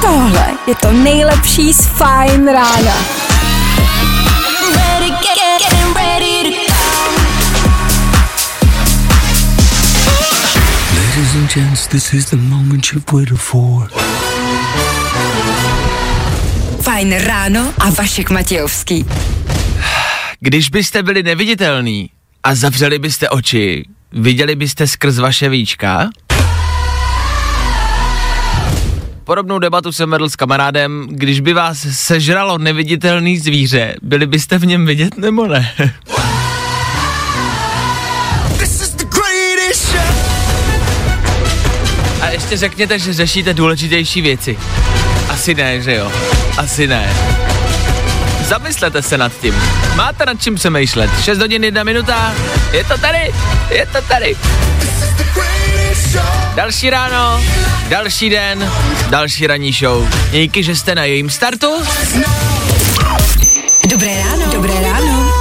Tohle 0.00 0.46
je 0.66 0.74
to 0.74 0.92
nejlepší 0.92 1.72
z 1.72 1.86
Fajn 1.86 2.46
rána. 2.48 2.94
Ladies 10.96 11.34
and 11.34 11.54
gents, 11.54 11.86
this 11.86 12.14
is 12.14 12.26
the 12.26 12.36
moment 12.36 12.92
you've 12.92 13.12
waited 13.12 13.38
for. 13.38 13.90
Fajn 16.80 17.18
ráno 17.18 17.72
a 17.78 17.90
Vašek 17.90 18.30
Matějovský. 18.30 19.06
Když 20.40 20.70
byste 20.70 21.02
byli 21.02 21.22
neviditelní 21.22 22.10
a 22.44 22.54
zavřeli 22.54 22.98
byste 22.98 23.28
oči, 23.28 23.84
viděli 24.14 24.56
byste 24.56 24.86
skrz 24.86 25.18
vaše 25.18 25.48
víčka? 25.48 26.10
Podobnou 29.24 29.58
debatu 29.58 29.92
jsem 29.92 30.10
vedl 30.10 30.28
s 30.28 30.36
kamarádem, 30.36 31.06
když 31.10 31.40
by 31.40 31.52
vás 31.52 31.86
sežralo 31.90 32.58
neviditelný 32.58 33.38
zvíře, 33.38 33.94
byli 34.02 34.26
byste 34.26 34.58
v 34.58 34.66
něm 34.66 34.86
vidět 34.86 35.18
nebo 35.18 35.46
ne? 35.46 35.72
A 42.20 42.28
ještě 42.30 42.56
řekněte, 42.56 42.98
že 42.98 43.12
řešíte 43.12 43.54
důležitější 43.54 44.20
věci. 44.20 44.58
Asi 45.28 45.54
ne, 45.54 45.82
že 45.82 45.94
jo? 45.94 46.12
Asi 46.56 46.86
ne. 46.86 47.14
Zamyslete 48.44 49.02
se 49.02 49.18
nad 49.18 49.32
tím. 49.40 49.54
Máte 49.94 50.26
nad 50.26 50.42
čím 50.42 50.54
přemýšlet. 50.54 51.10
6 51.22 51.38
hodin 51.38 51.64
1 51.64 51.84
minuta. 51.84 52.34
Je 52.72 52.84
to 52.84 52.98
tady. 52.98 53.34
Je 53.70 53.86
to 53.86 54.02
tady. 54.02 54.36
Další 56.54 56.90
ráno, 56.90 57.44
další 57.88 58.30
den, 58.30 58.72
další 59.10 59.46
ranní 59.46 59.72
show. 59.72 60.08
Díky, 60.30 60.62
že 60.62 60.76
jste 60.76 60.94
na 60.94 61.04
jejím 61.04 61.30
startu. 61.30 61.72
Dobré 63.88 64.18
ráno. 64.18 64.52
Dobré 64.52 64.74
ráno. 64.82 65.32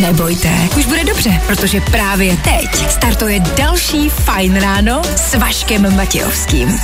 Nebojte, 0.00 0.48
už 0.76 0.86
bude 0.86 1.04
dobře, 1.04 1.40
protože 1.46 1.80
právě 1.80 2.36
teď 2.36 2.90
startuje 2.90 3.40
další 3.40 4.08
Fajn 4.08 4.60
ráno 4.60 5.02
s 5.16 5.34
Vaškem 5.34 5.96
Matějovským. 5.96 6.80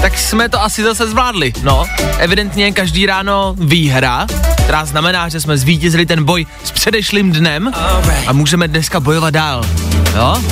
Tak 0.00 0.18
jsme 0.18 0.48
to 0.48 0.62
asi 0.62 0.82
zase 0.82 1.08
zvládli. 1.08 1.52
No, 1.62 1.84
evidentně 2.18 2.72
každý 2.72 3.06
ráno 3.06 3.54
výhra, 3.58 4.26
která 4.64 4.84
znamená, 4.84 5.28
že 5.28 5.40
jsme 5.40 5.58
zvítězili 5.58 6.06
ten 6.06 6.24
boj 6.24 6.46
s 6.64 6.70
předešlým 6.70 7.32
dnem 7.32 7.72
a 8.26 8.32
můžeme 8.32 8.68
dneska 8.68 9.00
bojovat 9.00 9.30
dál. 9.30 9.64
Jo? 10.16 10.42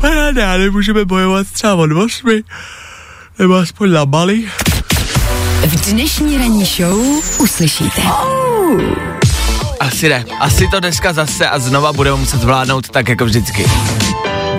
Paráda, 0.00 0.56
nemůžeme 0.56 1.04
bojovat 1.04 1.46
třeba 1.52 1.74
od 1.74 1.90
8, 1.92 2.42
nebo 3.38 3.54
aspoň 3.54 3.92
na 3.92 4.06
Bali. 4.06 4.44
V 5.66 5.90
dnešní 5.90 6.38
ranní 6.38 6.64
show 6.64 6.98
uslyšíte. 7.38 8.02
Asi 9.80 10.08
ne. 10.08 10.24
Asi 10.40 10.68
to 10.68 10.80
dneska 10.80 11.12
zase 11.12 11.48
a 11.48 11.58
znova 11.58 11.92
budeme 11.92 12.16
muset 12.16 12.40
zvládnout 12.40 12.88
tak 12.88 13.08
jako 13.08 13.24
vždycky. 13.24 13.64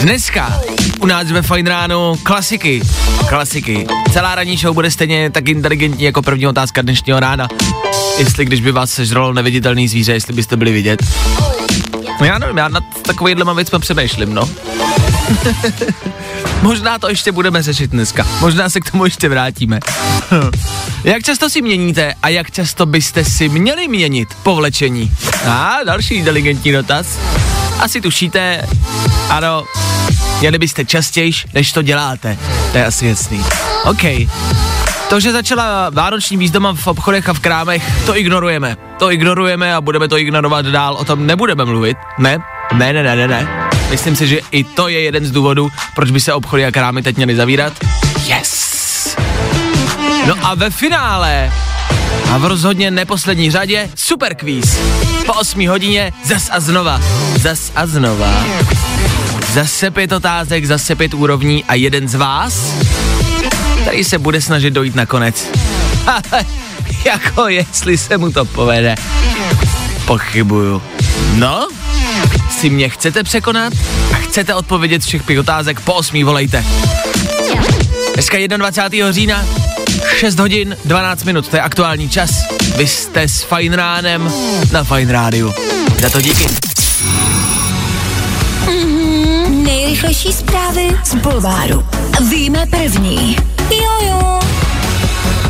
Dneska 0.04 0.62
u 1.00 1.06
nás 1.06 1.32
ve 1.32 1.42
Fajn 1.42 1.68
ráno 1.68 2.16
klasiky. 2.24 2.82
Klasiky. 3.30 3.88
Celá 4.14 4.36
ranní 4.36 4.58
show 4.58 4.74
bude 4.74 4.92
stejně 4.92 5.30
tak 5.30 5.50
inteligentní 5.50 6.04
jako 6.04 6.22
první 6.22 6.48
otázka 6.48 6.82
dnešního 6.82 7.20
rána. 7.20 7.48
Jestli 8.18 8.46
když 8.46 8.62
by 8.62 8.72
vás 8.72 8.92
sežralo 8.92 9.34
neviditelný 9.34 9.88
zvíře, 9.88 10.14
jestli 10.14 10.34
byste 10.34 10.58
byli 10.58 10.72
vidět. 10.72 11.04
No 12.20 12.26
já 12.26 12.38
nevím, 12.38 12.58
já 12.58 12.68
nad 12.68 12.84
takovýhlema 13.02 13.54
věcmi 13.54 13.80
přemýšlím, 13.80 14.34
no. 14.34 14.50
Možná 16.62 17.00
to 17.00 17.10
ještě 17.10 17.32
budeme 17.32 17.64
řešit 17.64 17.92
dneska. 17.92 18.28
Možná 18.42 18.70
se 18.70 18.80
k 18.80 18.92
tomu 18.92 19.06
ještě 19.06 19.30
vrátíme. 19.30 19.80
jak 21.04 21.24
často 21.24 21.50
si 21.50 21.62
měníte 21.62 22.14
a 22.24 22.30
jak 22.30 22.52
často 22.52 22.86
byste 22.86 23.26
si 23.26 23.50
měli 23.50 23.88
měnit 23.88 24.30
povlečení? 24.44 25.12
A 25.48 25.78
další 25.86 26.14
inteligentní 26.14 26.72
dotaz. 26.72 27.08
Asi 27.80 28.02
tušíte, 28.02 28.68
ano, 29.30 29.64
měli 30.40 30.58
byste 30.58 30.86
častějš, 30.86 31.46
než 31.54 31.72
to 31.72 31.82
děláte. 31.82 32.38
To 32.72 32.78
je 32.78 32.86
asi 32.86 33.08
jasný. 33.08 33.46
OK. 33.84 34.04
To, 35.10 35.20
že 35.20 35.32
začala 35.32 35.90
vánoční 35.90 36.38
výzdoma 36.38 36.74
v 36.74 36.88
obchodech 36.88 37.30
a 37.30 37.34
v 37.34 37.40
krámech, 37.40 38.06
to 38.06 38.18
ignorujeme. 38.18 38.78
To 39.00 39.12
ignorujeme 39.12 39.76
a 39.76 39.82
budeme 39.82 40.08
to 40.08 40.18
ignorovat 40.18 40.66
dál, 40.66 40.94
o 40.94 41.06
tom 41.06 41.28
nebudeme 41.28 41.66
mluvit. 41.66 41.98
Ne, 42.18 42.38
ne, 42.74 42.94
ne, 42.94 43.04
ne, 43.04 43.16
ne, 43.16 43.28
ne. 43.28 43.70
Myslím 43.90 44.16
si, 44.16 44.28
že 44.28 44.40
i 44.52 44.64
to 44.64 44.88
je 44.88 45.02
jeden 45.02 45.26
z 45.26 45.32
důvodů, 45.32 45.70
proč 45.96 46.12
by 46.12 46.20
se 46.20 46.34
obchody 46.34 46.66
a 46.66 46.72
krámy 46.72 47.02
teď 47.02 47.16
měly 47.16 47.36
zavírat. 47.36 47.74
Yes! 48.26 49.18
No 50.26 50.36
a 50.44 50.56
ve 50.56 50.70
finále 50.70 51.52
a 52.32 52.38
v 52.38 52.46
rozhodně 52.46 52.92
neposlední 52.92 53.52
řadě 53.52 53.90
super 53.96 54.36
kvíz. 54.36 54.78
Po 55.26 55.34
8 55.34 55.68
hodině 55.68 56.14
zas 56.26 56.50
a 56.52 56.60
znova. 56.60 57.02
Zas 57.40 57.72
a 57.76 57.86
znova. 57.86 58.46
Zase 59.54 59.92
pět 59.92 60.12
otázek, 60.12 60.66
zase 60.66 60.96
pět 60.96 61.14
úrovní 61.14 61.64
a 61.64 61.74
jeden 61.74 62.08
z 62.08 62.16
vás, 62.16 62.74
který 63.82 64.04
se 64.04 64.18
bude 64.18 64.42
snažit 64.42 64.72
dojít 64.72 64.96
na 64.96 65.06
konec. 65.06 65.48
Jako 67.06 67.48
jestli 67.48 67.98
se 67.98 68.18
mu 68.18 68.32
to 68.32 68.46
povede. 68.46 68.96
Pochybuju. 70.06 70.82
No, 71.34 71.68
si 72.50 72.70
mě 72.70 72.90
chcete 72.90 73.24
překonat 73.24 73.74
a 74.14 74.16
chcete 74.16 74.54
odpovědět 74.54 75.02
všech 75.04 75.24
pět 75.24 75.40
otázek, 75.40 75.80
po 75.80 75.94
8 75.94 76.26
volejte. 76.26 76.66
Dneska 78.14 78.38
21. 78.48 79.12
října, 79.12 79.46
6 80.16 80.40
hodin 80.40 80.78
12 80.86 81.24
minut, 81.24 81.48
to 81.48 81.56
je 81.56 81.62
aktuální 81.62 82.10
čas. 82.10 82.30
Vy 82.78 82.88
jste 82.88 83.22
s 83.22 83.42
Fajn 83.42 83.74
ránem 83.74 84.34
na 84.72 84.84
Fajn 84.84 85.10
rádiu. 85.10 85.54
Za 86.02 86.10
to 86.10 86.22
díky. 86.22 86.48
Nejrychlejší 89.50 90.34
zprávy 90.34 90.88
z 91.04 91.16
Bulváru. 91.16 91.86
Víme 92.30 92.66
první. 92.66 93.36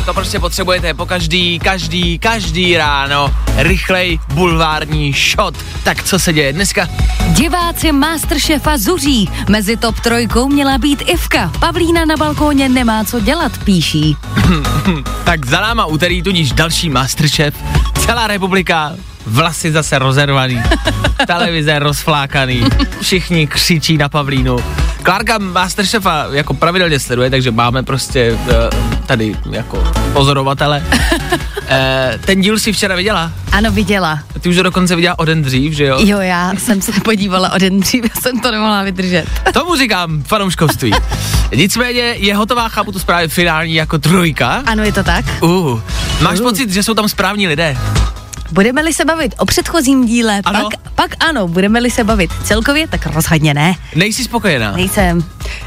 To 0.04 0.14
prostě 0.14 0.40
potřebujete 0.40 0.94
po 0.94 1.06
každý, 1.06 1.58
každý, 1.58 2.18
každý 2.18 2.76
ráno. 2.76 3.34
Rychlej 3.56 4.18
bulvární 4.34 5.12
shot. 5.12 5.54
Tak 5.84 6.02
co 6.02 6.18
se 6.18 6.32
děje 6.32 6.52
dneska? 6.52 6.88
Diváci 7.28 7.92
Masterchefa 7.92 8.78
zuří. 8.78 9.30
Mezi 9.48 9.76
top 9.76 10.00
trojkou 10.00 10.48
měla 10.48 10.78
být 10.78 11.02
Ivka. 11.06 11.52
Pavlína 11.60 12.04
na 12.04 12.16
balkóně 12.16 12.68
nemá 12.68 13.04
co 13.04 13.20
dělat, 13.20 13.52
píší. 13.64 14.16
Tak 15.24 15.46
za 15.46 15.60
náma 15.60 15.86
úterý 15.86 16.22
tudíž 16.22 16.52
další 16.52 16.90
Masterchef. 16.90 17.54
Celá 17.98 18.26
republika, 18.26 18.92
vlasy 19.26 19.72
zase 19.72 19.98
rozervaný, 19.98 20.62
televize 21.26 21.78
rozflákaný, 21.78 22.64
všichni 23.00 23.46
křičí 23.46 23.96
na 23.96 24.08
Pavlínu. 24.08 24.58
Klárka 25.02 25.38
Masterchefa 25.38 26.26
jako 26.30 26.54
pravidelně 26.54 27.00
sleduje, 27.00 27.30
takže 27.30 27.50
máme 27.50 27.82
prostě 27.82 28.38
eh, 28.48 28.93
tady 29.06 29.36
jako 29.50 29.84
pozorovatele. 30.12 30.82
Eh, 31.68 32.18
ten 32.24 32.40
díl 32.40 32.58
si 32.58 32.72
včera 32.72 32.96
viděla? 32.96 33.32
Ano, 33.52 33.70
viděla. 33.72 34.18
Ty 34.40 34.48
už 34.48 34.56
ho 34.56 34.62
dokonce 34.62 34.96
viděla 34.96 35.18
o 35.18 35.24
den 35.24 35.42
dřív, 35.42 35.72
že 35.72 35.84
jo? 35.84 35.98
Jo, 36.00 36.20
já 36.20 36.52
jsem 36.58 36.82
se 36.82 36.92
podívala 37.00 37.52
o 37.52 37.58
den 37.58 37.80
dřív, 37.80 38.04
já 38.04 38.20
jsem 38.20 38.40
to 38.40 38.50
nemohla 38.50 38.82
vydržet. 38.82 39.24
Tomu 39.52 39.76
říkám 39.76 40.22
fanouškovství. 40.22 40.92
Nicméně 41.56 42.00
je 42.00 42.34
hotová, 42.36 42.68
chápu 42.68 42.92
tu 42.92 42.98
zprávy 42.98 43.28
finální 43.28 43.74
jako 43.74 43.98
trojka. 43.98 44.62
Ano, 44.66 44.84
je 44.84 44.92
to 44.92 45.02
tak? 45.04 45.24
Uh, 45.40 45.80
máš 46.20 46.38
Uh. 46.40 46.44
pocit, 46.46 46.70
že 46.70 46.82
jsou 46.82 46.94
tam 46.94 47.08
správní 47.08 47.48
lidé? 47.48 47.76
Budeme-li 48.54 48.92
se 48.94 49.04
bavit 49.04 49.34
o 49.38 49.44
předchozím 49.44 50.06
díle, 50.06 50.40
Ano. 50.44 50.62
pak, 50.70 50.80
pak 50.94 51.24
ano, 51.28 51.48
budeme-li 51.48 51.90
se 51.90 52.04
bavit 52.04 52.30
celkově, 52.44 52.88
tak 52.88 53.06
rozhodně 53.06 53.54
ne. 53.54 53.74
Nejsi 53.96 54.24
spokojená? 54.24 54.72
Nejsem. 54.72 55.24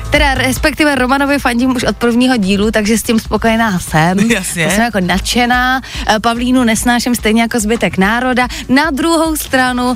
Teda 0.10 0.34
respektive 0.34 0.96
Romanovi 0.96 1.40
fandím 1.40 1.76
už 1.76 1.84
od 1.84 1.98
prvního 1.98 2.38
dílu, 2.38 2.72
takže 2.72 2.98
s 2.98 3.04
tím 3.04 3.20
spokojená 3.20 3.80
jsem. 3.80 4.20
Jasně. 4.20 4.72
Jsem 4.72 4.82
jako 4.84 5.00
nadšená. 5.00 5.82
Eh, 6.08 6.20
Pavlínu 6.20 6.64
nesnáším 6.64 7.16
stejně 7.16 7.42
jako 7.42 7.60
zbytek 7.60 7.98
národa. 7.98 8.48
Na 8.70 8.92
druhou 8.92 9.36
stranu, 9.36 9.96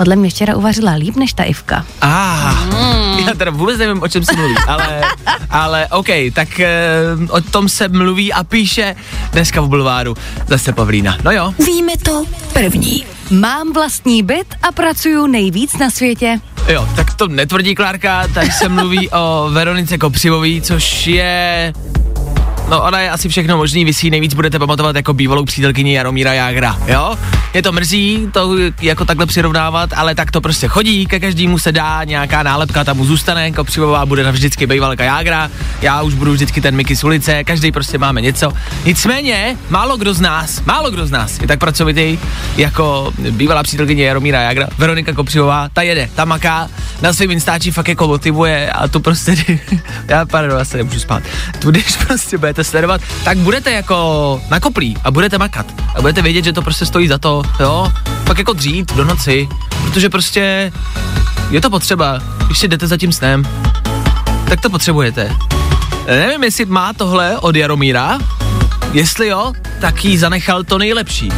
podle 0.00 0.16
mě 0.16 0.30
včera 0.30 0.56
uvařila 0.56 0.92
líp 0.92 1.16
než 1.16 1.32
ta 1.32 1.44
Ivka. 1.44 1.84
Ah, 2.00 2.54
já 3.26 3.34
teda 3.36 3.50
vůbec 3.50 3.78
nevím, 3.78 4.02
o 4.02 4.08
čem 4.08 4.24
se 4.24 4.36
mluví, 4.36 4.54
ale, 4.66 5.00
ale 5.50 5.86
OK, 5.90 6.06
tak 6.32 6.60
e, 6.60 6.68
o 7.30 7.40
tom 7.40 7.68
se 7.68 7.88
mluví 7.88 8.32
a 8.32 8.44
píše 8.44 8.96
dneska 9.32 9.60
v 9.60 9.68
bulváru 9.68 10.16
zase 10.46 10.72
Pavlína. 10.72 11.18
No 11.24 11.32
jo, 11.32 11.54
Víme 11.66 11.92
to 12.02 12.24
první. 12.52 13.04
Mám 13.30 13.72
vlastní 13.72 14.22
byt 14.22 14.54
a 14.62 14.72
pracuju 14.72 15.26
nejvíc 15.26 15.78
na 15.78 15.90
světě. 15.90 16.40
jo, 16.68 16.88
tak 16.96 17.14
to 17.14 17.28
netvrdí 17.28 17.74
Klárka, 17.74 18.28
tady 18.34 18.50
se 18.50 18.68
mluví 18.68 19.10
o 19.10 19.48
Veronice 19.52 19.98
Kopřivový, 19.98 20.62
což 20.62 21.06
je 21.06 21.72
No 22.70 22.82
ona 22.82 23.00
je 23.00 23.10
asi 23.10 23.28
všechno 23.28 23.56
možný, 23.56 23.84
vy 23.84 23.94
si 23.94 24.10
nejvíc 24.10 24.34
budete 24.34 24.58
pamatovat 24.58 24.96
jako 24.96 25.14
bývalou 25.14 25.44
přítelkyni 25.44 25.94
Jaromíra 25.94 26.32
Jágra, 26.32 26.78
jo? 26.86 27.16
Je 27.54 27.62
to 27.62 27.72
mrzí 27.72 28.28
to 28.32 28.56
jako 28.82 29.04
takhle 29.04 29.26
přirovnávat, 29.26 29.90
ale 29.96 30.14
tak 30.14 30.30
to 30.30 30.40
prostě 30.40 30.68
chodí, 30.68 31.06
ke 31.06 31.20
každému 31.20 31.58
se 31.58 31.72
dá 31.72 32.04
nějaká 32.04 32.42
nálepka, 32.42 32.84
tam 32.84 32.96
mu 32.96 33.04
zůstane, 33.04 33.52
Kopřivová 33.52 34.06
bude 34.06 34.24
navždycky 34.24 34.66
bývalka 34.66 35.04
Jágra, 35.04 35.50
já 35.82 36.02
už 36.02 36.14
budu 36.14 36.32
vždycky 36.32 36.60
ten 36.60 36.76
Miky 36.76 36.96
z 36.96 37.04
ulice, 37.04 37.44
každý 37.44 37.72
prostě 37.72 37.98
máme 37.98 38.20
něco. 38.20 38.52
Nicméně, 38.84 39.56
málo 39.70 39.96
kdo 39.96 40.14
z 40.14 40.20
nás, 40.20 40.62
málo 40.64 40.90
kdo 40.90 41.06
z 41.06 41.10
nás 41.10 41.40
je 41.40 41.46
tak 41.46 41.58
pracovitý 41.58 42.18
jako 42.56 43.12
bývalá 43.30 43.62
přítelkyně 43.62 44.04
Jaromíra 44.04 44.40
Jágra, 44.40 44.68
Veronika 44.78 45.12
Kopřivová, 45.12 45.68
ta 45.72 45.82
jede, 45.82 46.10
ta 46.14 46.24
maká, 46.24 46.68
na 47.02 47.12
svým 47.12 47.30
instáči 47.30 47.70
fakt 47.70 47.88
jako 47.88 48.08
motivuje 48.08 48.70
a 48.70 48.88
tu 48.88 49.00
prostě, 49.00 49.34
já 50.08 50.26
pardon, 50.26 50.58
já 50.58 50.64
se 50.64 50.76
nemůžu 50.76 51.00
spát, 51.00 51.22
tu 51.58 51.70
když 51.70 51.96
prostě 51.96 52.38
budete 52.38 52.59
sledovat, 52.64 53.00
tak 53.24 53.38
budete 53.38 53.70
jako 53.70 54.40
nakoplí 54.50 54.96
a 55.04 55.10
budete 55.10 55.38
makat 55.38 55.66
a 55.94 56.00
budete 56.00 56.22
vědět, 56.22 56.44
že 56.44 56.52
to 56.52 56.62
prostě 56.62 56.86
stojí 56.86 57.08
za 57.08 57.18
to, 57.18 57.42
jo, 57.60 57.92
pak 58.24 58.38
jako 58.38 58.52
dřít 58.52 58.94
do 58.94 59.04
noci, 59.04 59.48
protože 59.84 60.08
prostě 60.08 60.72
je 61.50 61.60
to 61.60 61.70
potřeba, 61.70 62.20
když 62.46 62.58
si 62.58 62.68
jdete 62.68 62.86
za 62.86 62.96
tím 62.96 63.12
snem, 63.12 63.48
tak 64.48 64.60
to 64.60 64.70
potřebujete. 64.70 65.36
Nevím, 66.06 66.44
jestli 66.44 66.64
má 66.64 66.92
tohle 66.92 67.38
od 67.38 67.56
Jaromíra, 67.56 68.18
jestli 68.92 69.28
jo, 69.28 69.52
tak 69.80 70.04
jí 70.04 70.18
zanechal 70.18 70.64
to 70.64 70.78
nejlepší. 70.78 71.32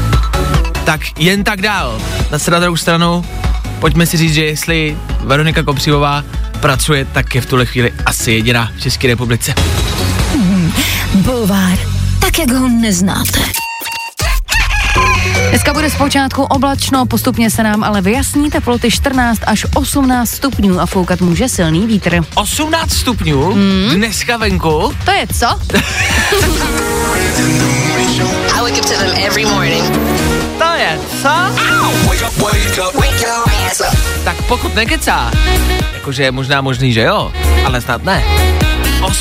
Tak 0.85 1.01
jen 1.19 1.45
tak 1.45 1.63
dál. 1.63 2.01
Zase 2.31 2.51
na 2.51 2.59
druhou 2.59 2.77
stranu, 2.77 3.25
pojďme 3.81 4.07
si 4.07 4.17
říct, 4.17 4.35
že 4.35 4.45
jestli 4.45 4.97
Veronika 5.21 5.63
Kopřivová 5.63 6.25
pracuje, 6.61 7.05
tak 7.05 7.35
je 7.35 7.41
v 7.41 7.47
tuhle 7.47 7.67
chvíli 7.67 7.93
asi 8.07 8.33
jediná 8.33 8.71
v 8.77 8.81
České 8.81 9.09
republice. 9.09 9.55
Bulvár, 11.15 11.79
tak 12.21 12.39
jak 12.39 12.53
ho 12.53 12.69
neznáte. 12.69 13.41
Dneska 15.49 15.73
bude 15.73 15.91
zpočátku 15.91 16.43
oblačno, 16.43 17.07
postupně 17.07 17.51
se 17.51 17.63
nám 17.63 17.85
ale 17.85 18.01
vyjasní 18.01 18.51
teploty 18.51 18.91
14 18.91 19.41
až 19.47 19.67
18 19.75 20.31
stupňů 20.31 20.81
a 20.81 20.87
foukat 20.87 21.21
může 21.21 21.49
silný 21.49 21.87
vítr. 21.87 22.21
18 22.35 22.93
stupňů, 22.93 23.53
hmm. 23.53 23.91
dneska 23.95 24.37
venku, 24.37 24.93
To 25.05 25.11
je 25.11 25.27
co? 25.27 25.47
To 30.59 30.65
je 30.79 31.01
co? 31.23 31.29
Tak 34.25 34.37
pokud 34.49 34.75
nekecá, 34.75 35.31
jakože 35.95 36.23
je 36.23 36.33
možná 36.33 36.61
možný, 36.61 36.93
že 36.93 37.01
jo, 37.01 37.33
ale 37.65 37.81
snad 37.81 38.05
ne. 38.05 38.23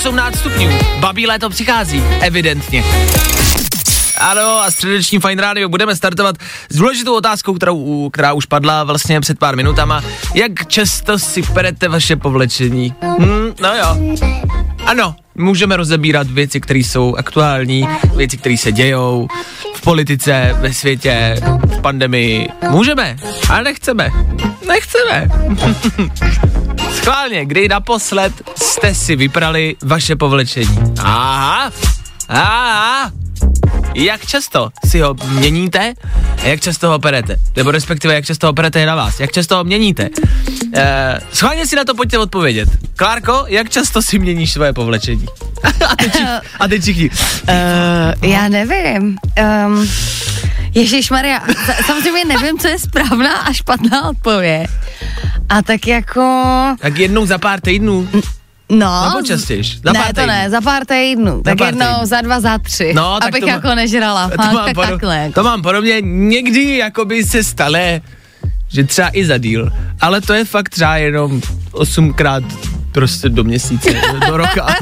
18 0.01 0.35
stupňů, 0.35 0.69
babí 0.99 1.27
léto 1.27 1.49
přichází, 1.49 2.03
evidentně. 2.19 2.83
Ano, 4.17 4.61
a 4.61 4.71
středeční 4.71 5.19
Fine 5.19 5.41
Radio 5.41 5.69
budeme 5.69 5.95
startovat 5.95 6.35
s 6.69 6.75
důležitou 6.77 7.15
otázkou, 7.15 7.53
kterou, 7.53 8.09
která 8.09 8.33
už 8.33 8.45
padla 8.45 8.83
vlastně 8.83 9.21
před 9.21 9.39
pár 9.39 9.55
minutama. 9.55 10.03
Jak 10.33 10.67
často 10.67 11.19
si 11.19 11.41
perete 11.41 11.87
vaše 11.87 12.15
povlečení? 12.15 12.93
Hmm, 13.19 13.53
no 13.61 13.75
jo. 13.75 14.17
Ano, 14.85 15.15
můžeme 15.35 15.77
rozebírat 15.77 16.27
věci, 16.27 16.61
které 16.61 16.79
jsou 16.79 17.15
aktuální, 17.15 17.87
věci, 18.15 18.37
které 18.37 18.57
se 18.57 18.71
dějou 18.71 19.27
v 19.81 19.83
politice, 19.83 20.55
ve 20.59 20.73
světě, 20.73 21.37
v 21.65 21.81
pandemii. 21.81 22.47
Můžeme, 22.69 23.15
ale 23.49 23.63
nechceme. 23.63 24.09
Nechceme. 24.67 25.27
Schválně, 26.91 27.45
kdy 27.45 27.67
naposled 27.67 28.33
jste 28.55 28.95
si 28.95 29.15
vyprali 29.15 29.75
vaše 29.83 30.15
povlečení? 30.15 30.77
Aha, 30.99 31.71
aha, 32.29 33.11
jak 33.95 34.25
často 34.25 34.69
si 34.87 34.99
ho 34.99 35.15
měníte 35.27 35.93
a 36.43 36.47
jak 36.47 36.61
často 36.61 36.89
ho 36.89 36.99
perete? 36.99 37.35
Nebo 37.55 37.71
respektive, 37.71 38.13
jak 38.13 38.25
často 38.25 38.47
ho 38.47 38.53
perete 38.53 38.79
je 38.79 38.85
na 38.85 38.95
vás. 38.95 39.19
Jak 39.19 39.31
často 39.31 39.55
ho 39.57 39.63
měníte? 39.63 40.09
Uh, 40.63 40.81
schválně 41.33 41.67
si 41.67 41.75
na 41.75 41.83
to 41.83 41.95
pojďte 41.95 42.17
odpovědět. 42.17 42.69
Klárko, 42.95 43.45
jak 43.47 43.69
často 43.69 44.01
si 44.01 44.19
měníš 44.19 44.51
svoje 44.51 44.73
povlečení? 44.73 45.25
a 45.87 45.95
teď, 46.03 46.21
a 46.59 46.67
teď 46.67 46.81
všichni. 46.81 47.09
Uh, 47.09 48.29
já 48.29 48.47
nevím. 48.47 49.17
Um, 49.65 49.87
Ježíš 50.75 51.09
Maria, 51.09 51.41
samozřejmě 51.85 52.25
nevím, 52.25 52.59
co 52.59 52.67
je 52.67 52.79
správná 52.79 53.33
a 53.35 53.53
špatná 53.53 54.09
odpověď. 54.09 54.69
A 55.49 55.61
tak 55.61 55.87
jako, 55.87 56.21
Tak 56.79 56.97
jednou 56.97 57.25
za 57.25 57.37
pár 57.37 57.61
týdnů. 57.61 58.09
No. 58.79 59.09
Nebo 59.09 59.21
častějš? 59.27 59.79
Za 59.81 59.91
ne, 59.93 59.99
pár 59.99 60.13
to 60.15 60.25
ne, 60.25 60.49
za 60.49 60.61
pár 60.61 60.85
týdnů. 60.85 61.41
Tak 61.41 61.57
pár 61.57 61.67
jednou 61.67 61.85
týdnů. 61.93 62.05
za 62.05 62.21
dva, 62.21 62.39
za 62.39 62.57
tři. 62.57 62.93
No, 62.95 63.19
tak 63.19 63.29
abych 63.29 63.39
to 63.41 63.45
má- 63.47 63.51
jako 63.53 63.75
nežrala. 63.75 64.29
To 64.35 64.37
mám, 64.53 64.65
tak 64.65 64.75
podob, 64.75 64.89
takhle. 64.91 65.31
to 65.35 65.43
mám 65.43 65.61
podobně, 65.61 66.01
někdy 66.01 66.77
jakoby 66.77 67.23
se 67.23 67.43
stane, 67.43 68.01
že 68.67 68.83
třeba 68.83 69.09
i 69.13 69.25
za 69.25 69.37
díl, 69.37 69.69
ale 70.01 70.21
to 70.21 70.33
je 70.33 70.45
fakt 70.45 70.69
třeba 70.69 70.97
jenom 70.97 71.41
osmkrát 71.71 72.43
prostě 72.91 73.29
do 73.29 73.43
měsíce, 73.43 73.89
do 74.27 74.37
roka. 74.37 74.75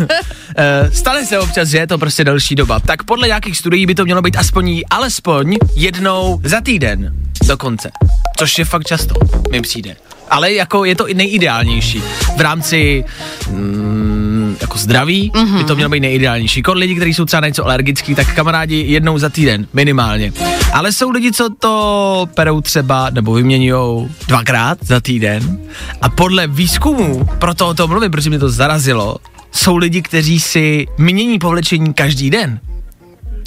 Eh, 0.57 0.91
Stane 0.91 1.25
se 1.25 1.39
občas, 1.39 1.68
že 1.69 1.77
je 1.77 1.88
to 1.88 1.97
prostě 1.97 2.24
delší 2.24 2.56
doba. 2.56 2.80
Tak 2.80 3.03
podle 3.03 3.27
nějakých 3.27 3.57
studií 3.57 3.86
by 3.86 3.95
to 3.95 4.06
mělo 4.06 4.21
být 4.21 4.38
aspoň, 4.38 4.81
alespoň 4.89 5.57
jednou 5.75 6.41
za 6.44 6.62
týden 6.62 7.13
dokonce. 7.47 7.91
Což 8.38 8.57
je 8.59 8.65
fakt 8.65 8.88
často, 8.88 9.15
mi 9.51 9.62
přijde. 9.62 9.95
Ale 10.29 10.53
jako 10.53 10.85
je 10.85 10.95
to 10.95 11.07
i 11.07 11.13
nejideálnější. 11.13 12.03
V 12.37 12.41
rámci 12.41 13.03
mm, 13.49 14.57
jako 14.61 14.77
zdraví 14.77 15.31
mm-hmm. 15.31 15.57
by 15.57 15.63
to 15.63 15.75
mělo 15.75 15.89
být 15.89 15.99
nejideálnější. 15.99 16.61
Kod 16.61 16.77
lidi, 16.77 16.95
kteří 16.95 17.13
jsou 17.13 17.25
třeba 17.25 17.41
na 17.41 17.47
něco 17.47 17.65
alergický, 17.65 18.15
tak 18.15 18.35
kamarádi 18.35 18.75
jednou 18.87 19.17
za 19.17 19.29
týden, 19.29 19.67
minimálně. 19.73 20.33
Ale 20.73 20.91
jsou 20.91 21.09
lidi, 21.09 21.31
co 21.31 21.49
to 21.59 22.27
perou 22.33 22.61
třeba, 22.61 23.09
nebo 23.09 23.33
vyměňují 23.33 24.09
dvakrát 24.27 24.77
za 24.81 24.99
týden. 24.99 25.59
A 26.01 26.09
podle 26.09 26.47
výzkumů, 26.47 27.27
proto 27.39 27.67
o 27.67 27.73
tom 27.73 27.89
mluvím, 27.89 28.11
protože 28.11 28.29
mě 28.29 28.39
to 28.39 28.49
zarazilo, 28.49 29.17
jsou 29.51 29.77
lidi, 29.77 30.01
kteří 30.01 30.39
si 30.39 30.87
mění 30.97 31.39
povlečení 31.39 31.93
každý 31.93 32.29
den. 32.29 32.59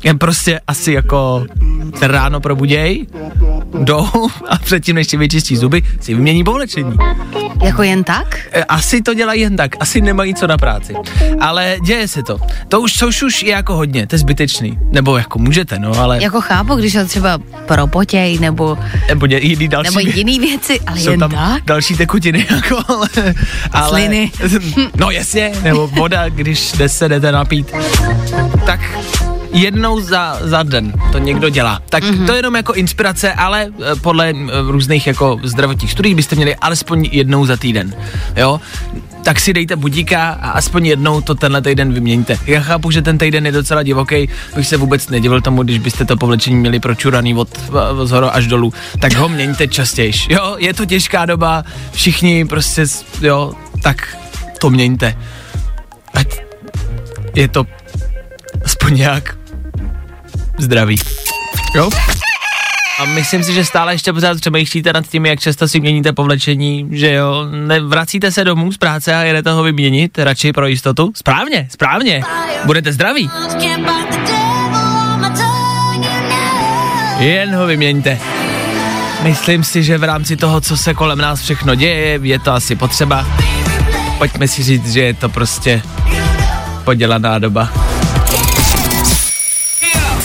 Jen 0.02 0.18
prostě 0.18 0.60
asi 0.66 0.92
jako 0.92 1.46
se 1.98 2.06
ráno 2.08 2.40
probuděj, 2.40 3.06
jdou 3.78 4.08
a 4.48 4.58
předtím, 4.58 4.96
než 4.96 5.06
si 5.08 5.16
vyčistí 5.16 5.56
zuby, 5.56 5.82
si 6.00 6.14
vymění 6.14 6.44
povlečení. 6.44 6.96
Jako 7.62 7.82
jen 7.82 8.04
tak? 8.04 8.38
E, 8.52 8.64
Asi 8.64 9.02
to 9.02 9.14
dělají 9.14 9.40
jen 9.40 9.56
tak, 9.56 9.70
asi 9.80 10.00
nemají 10.00 10.34
co 10.34 10.46
na 10.46 10.56
práci. 10.58 10.94
Ale 11.40 11.76
děje 11.84 12.08
se 12.08 12.22
to. 12.22 12.40
To 12.68 12.80
už, 12.80 12.92
což 12.92 13.22
už 13.22 13.42
je 13.42 13.50
jako 13.50 13.74
hodně, 13.74 14.06
to 14.06 14.14
je 14.14 14.18
zbytečný. 14.18 14.78
Nebo 14.90 15.16
jako 15.16 15.38
můžete, 15.38 15.78
no, 15.78 15.98
ale... 15.98 16.22
Jako 16.22 16.40
chápu, 16.40 16.74
když 16.74 16.96
ho 16.96 17.04
třeba 17.04 17.38
propotěj, 17.66 18.38
nebo, 18.38 18.78
Nebo 19.08 19.26
ně, 19.26 19.38
jiný 19.38 19.68
další... 19.68 19.96
nebo 19.96 20.00
jiný 20.14 20.40
věci, 20.40 20.80
ale 20.86 20.98
jsou 21.00 21.10
jen 21.10 21.20
tam 21.20 21.30
tak? 21.30 21.64
další 21.64 21.96
tekutiny, 21.96 22.46
jako, 22.54 22.78
ale, 22.88 23.08
ale... 23.72 23.88
Sliny. 23.88 24.30
No 24.96 25.10
jasně, 25.10 25.52
nebo 25.62 25.86
voda, 25.86 26.28
když 26.28 26.72
jde 26.72 26.88
se 26.88 27.08
jdete 27.08 27.32
napít. 27.32 27.72
Tak 28.66 28.80
jednou 29.52 30.00
za, 30.00 30.38
za 30.40 30.62
den 30.62 30.92
to 31.12 31.18
někdo 31.18 31.48
dělá. 31.48 31.80
Tak 31.88 32.04
mm-hmm. 32.04 32.26
to 32.26 32.32
je 32.32 32.38
jenom 32.38 32.54
jako 32.54 32.72
inspirace, 32.72 33.32
ale 33.32 33.66
eh, 33.66 33.96
podle 34.00 34.30
eh, 34.30 34.34
různých 34.66 35.06
jako 35.06 35.38
zdravotních 35.42 35.92
studií 35.92 36.14
byste 36.14 36.36
měli 36.36 36.56
alespoň 36.56 37.08
jednou 37.12 37.46
za 37.46 37.56
týden, 37.56 37.94
jo? 38.36 38.60
Tak 39.24 39.40
si 39.40 39.52
dejte 39.52 39.76
budíka 39.76 40.30
a 40.30 40.50
aspoň 40.50 40.86
jednou 40.86 41.20
to 41.20 41.34
tenhle 41.34 41.62
týden 41.62 41.92
vyměňte. 41.92 42.38
Já 42.46 42.60
chápu, 42.60 42.90
že 42.90 43.02
ten 43.02 43.18
týden 43.18 43.46
je 43.46 43.52
docela 43.52 43.82
divoký, 43.82 44.28
bych 44.56 44.66
se 44.66 44.76
vůbec 44.76 45.08
nedivil 45.08 45.40
tomu, 45.40 45.62
když 45.62 45.78
byste 45.78 46.04
to 46.04 46.16
povlečení 46.16 46.56
měli 46.56 46.80
pročuraný 46.80 47.34
od, 47.34 47.48
od 47.98 48.06
zhora 48.06 48.28
až 48.28 48.46
dolů, 48.46 48.72
tak 49.00 49.14
ho 49.14 49.28
měňte 49.28 49.68
častěji. 49.68 50.12
Jo, 50.28 50.56
je 50.58 50.74
to 50.74 50.86
těžká 50.86 51.26
doba, 51.26 51.64
všichni 51.92 52.44
prostě, 52.44 52.84
jo, 53.20 53.52
tak 53.82 54.16
to 54.58 54.70
měňte. 54.70 55.16
Ať 56.14 56.42
je 57.34 57.48
to 57.48 57.66
aspoň 58.64 58.94
nějak 58.94 59.41
zdravý. 60.62 60.96
Jo? 61.74 61.90
A 62.98 63.04
myslím 63.04 63.44
si, 63.44 63.54
že 63.54 63.64
stále 63.64 63.94
ještě 63.94 64.12
pořád 64.12 64.40
přemýšlíte 64.40 64.92
nad 64.92 65.06
tím, 65.06 65.26
jak 65.26 65.40
často 65.40 65.68
si 65.68 65.80
měníte 65.80 66.12
povlečení, 66.12 66.88
že 66.90 67.12
jo, 67.12 67.46
nevracíte 67.50 68.32
se 68.32 68.44
domů 68.44 68.72
z 68.72 68.78
práce 68.78 69.14
a 69.14 69.20
jedete 69.20 69.52
ho 69.52 69.62
vyměnit, 69.62 70.18
radši 70.18 70.52
pro 70.52 70.66
jistotu. 70.66 71.12
Správně, 71.16 71.68
správně. 71.70 72.24
Budete 72.64 72.92
zdraví. 72.92 73.30
Jen 77.18 77.56
ho 77.56 77.66
vyměňte. 77.66 78.18
Myslím 79.22 79.64
si, 79.64 79.82
že 79.82 79.98
v 79.98 80.04
rámci 80.04 80.36
toho, 80.36 80.60
co 80.60 80.76
se 80.76 80.94
kolem 80.94 81.18
nás 81.18 81.40
všechno 81.40 81.74
děje, 81.74 82.20
je 82.22 82.38
to 82.38 82.52
asi 82.52 82.76
potřeba. 82.76 83.26
Pojďme 84.18 84.48
si 84.48 84.62
říct, 84.62 84.92
že 84.92 85.00
je 85.00 85.14
to 85.14 85.28
prostě 85.28 85.82
podělaná 86.84 87.38
doba. 87.38 87.91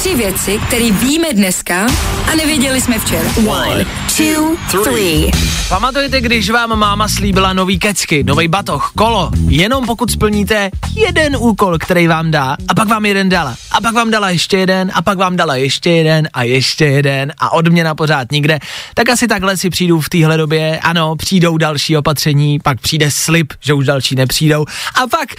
Tři 0.08 0.16
věci, 0.16 0.60
které 0.68 0.92
víme 0.92 1.28
dneska 1.34 1.88
a 2.32 2.36
nevěděli 2.36 2.82
jsme 2.82 3.00
včera. 3.00 3.30
One, 3.48 3.86
two, 4.18 4.84
three. 4.84 5.32
Pamatujete, 5.70 6.22
když 6.22 6.50
vám 6.50 6.80
máma 6.80 7.08
slíbila 7.08 7.54
nový 7.54 7.80
kecky, 7.80 8.24
nový 8.24 8.48
batoh, 8.48 8.92
kolo, 8.96 9.32
jenom 9.48 9.86
pokud 9.86 10.12
splníte 10.12 10.70
jeden 10.96 11.38
úkol, 11.40 11.78
který 11.78 12.08
vám 12.08 12.32
dá, 12.32 12.58
a 12.68 12.76
pak 12.76 12.88
vám 12.88 13.06
jeden 13.06 13.30
dala, 13.30 13.56
a 13.72 13.82
pak 13.82 13.94
vám 13.94 14.12
dala 14.12 14.30
ještě 14.30 14.58
jeden, 14.58 14.92
a 14.94 15.02
pak 15.02 15.18
vám 15.18 15.36
dala 15.36 15.56
ještě 15.56 15.90
jeden, 15.90 16.30
a 16.34 16.44
ještě 16.44 16.86
jeden, 16.86 17.34
a 17.38 17.54
odměna 17.54 17.96
pořád 17.96 18.32
nikde, 18.32 18.60
tak 18.94 19.10
asi 19.10 19.28
takhle 19.28 19.58
si 19.58 19.70
přijdou 19.70 20.02
v 20.02 20.10
téhle 20.10 20.38
době, 20.38 20.80
ano, 20.80 21.16
přijdou 21.16 21.58
další 21.58 21.98
opatření, 21.98 22.60
pak 22.60 22.82
přijde 22.82 23.12
slib, 23.12 23.54
že 23.60 23.74
už 23.74 23.86
další 23.86 24.16
nepřijdou, 24.16 24.66
a 25.04 25.08
pak, 25.08 25.30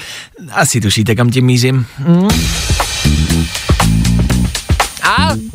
asi 0.52 0.80
tušíte, 0.80 1.14
kam 1.14 1.30
tím 1.30 1.44
mířím. 1.44 1.86
Hm? 1.98 2.28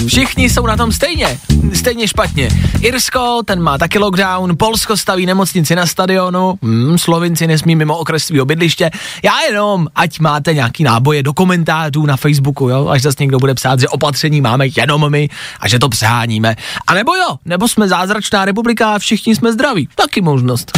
Všichni 0.08 0.50
jsou 0.50 0.66
na 0.66 0.78
tom 0.78 0.92
stejně, 0.92 1.40
stejně 1.74 2.08
špatně. 2.08 2.50
Irsko, 2.82 3.42
ten 3.46 3.62
má 3.62 3.78
taky 3.78 4.00
lockdown, 4.00 4.58
Polsko 4.58 4.98
staví 4.98 5.26
nemocnici 5.26 5.76
na 5.76 5.86
stadionu, 5.86 6.54
hmm, 6.64 6.98
Slovinci 6.98 7.48
nesmí 7.48 7.76
mimo 7.76 7.98
okres 7.98 8.24
svého 8.24 8.46
bydliště. 8.46 8.92
Já 9.24 9.42
jenom, 9.50 9.88
ať 9.96 10.20
máte 10.20 10.54
nějaký 10.54 10.84
náboje 10.84 11.24
do 11.24 11.34
komentářů 11.34 12.06
na 12.06 12.18
Facebooku, 12.18 12.70
jo, 12.70 12.88
až 12.88 13.02
zase 13.02 13.16
někdo 13.20 13.40
bude 13.40 13.54
psát, 13.54 13.80
že 13.80 13.90
opatření 13.90 14.42
máme 14.42 14.66
jenom 14.78 15.10
my 15.10 15.30
a 15.60 15.68
že 15.68 15.80
to 15.80 15.90
přeháníme. 15.90 16.56
A 16.88 16.94
nebo 16.94 17.16
jo, 17.16 17.38
nebo 17.46 17.68
jsme 17.68 17.88
zázračná 17.88 18.46
republika 18.46 18.96
a 18.96 19.00
všichni 19.00 19.36
jsme 19.36 19.54
zdraví. 19.54 19.90
Taky 19.96 20.22
možnost. 20.22 20.72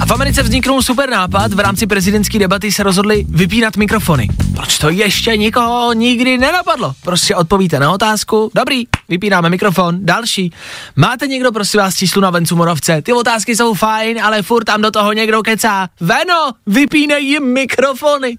A 0.00 0.06
v 0.06 0.10
Americe 0.10 0.42
vzniknul 0.42 0.82
super 0.82 1.10
nápad, 1.10 1.52
v 1.52 1.60
rámci 1.60 1.86
prezidentské 1.86 2.38
debaty 2.38 2.72
se 2.72 2.82
rozhodli 2.82 3.24
vypínat 3.28 3.76
mikrofony. 3.76 4.28
Proč 4.56 4.78
to 4.78 4.90
ještě 4.90 5.36
nikoho 5.36 5.92
nikdy 5.92 6.38
nenapadlo? 6.38 6.94
Prostě 7.02 7.34
odpovíte 7.34 7.80
na 7.80 7.92
otázku, 7.92 8.50
dobrý, 8.54 8.84
vypínáme 9.08 9.50
mikrofon, 9.50 9.98
další. 10.00 10.52
Máte 10.96 11.26
někdo, 11.26 11.52
prosím 11.52 11.80
vás, 11.80 11.94
číslu 11.94 12.20
na 12.20 12.30
Vencu 12.30 12.56
Moravce? 12.56 13.02
Ty 13.02 13.12
otázky 13.12 13.56
jsou 13.56 13.74
fajn, 13.74 14.22
ale 14.22 14.42
furt 14.42 14.64
tam 14.64 14.82
do 14.82 14.90
toho 14.90 15.12
někdo 15.12 15.42
kecá. 15.42 15.88
Veno, 16.00 16.52
vypínej 16.66 17.24
jim 17.24 17.52
mikrofony. 17.52 18.38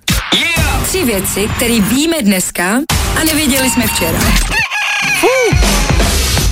Tři 0.83 1.05
věci, 1.05 1.49
které 1.55 1.79
víme 1.81 2.15
dneska 2.21 2.79
a 3.21 3.23
nevěděli 3.25 3.69
jsme 3.69 3.87
včera. 3.87 4.19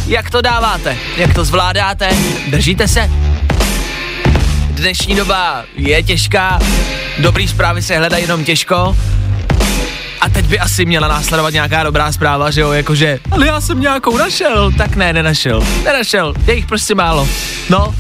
Jak 0.08 0.30
to 0.30 0.42
dáváte? 0.42 0.98
Jak 1.18 1.34
to 1.34 1.46
zvládáte? 1.46 2.10
Držíte 2.48 2.88
se? 2.88 3.27
Dnešní 4.78 5.16
doba 5.16 5.66
je 5.76 6.04
těžká, 6.04 6.60
dobrý 7.20 7.48
zprávy 7.48 7.82
se 7.82 7.98
hledají 7.98 8.24
jenom 8.24 8.44
těžko. 8.44 8.98
A 10.22 10.30
teď 10.30 10.46
by 10.46 10.60
asi 10.60 10.86
měla 10.86 11.08
následovat 11.08 11.54
nějaká 11.54 11.84
dobrá 11.84 12.12
zpráva, 12.12 12.52
že 12.52 12.62
jo, 12.62 12.72
jakože, 12.72 13.20
ale 13.32 13.48
já 13.48 13.62
jsem 13.62 13.82
nějakou 13.82 14.18
našel, 14.18 14.72
tak 14.78 14.96
ne, 14.96 15.14
nenašel, 15.14 15.64
nenašel, 15.86 16.34
je 16.48 16.56
jich 16.56 16.66
prostě 16.66 16.96
málo. 16.96 17.30
No, 17.70 17.96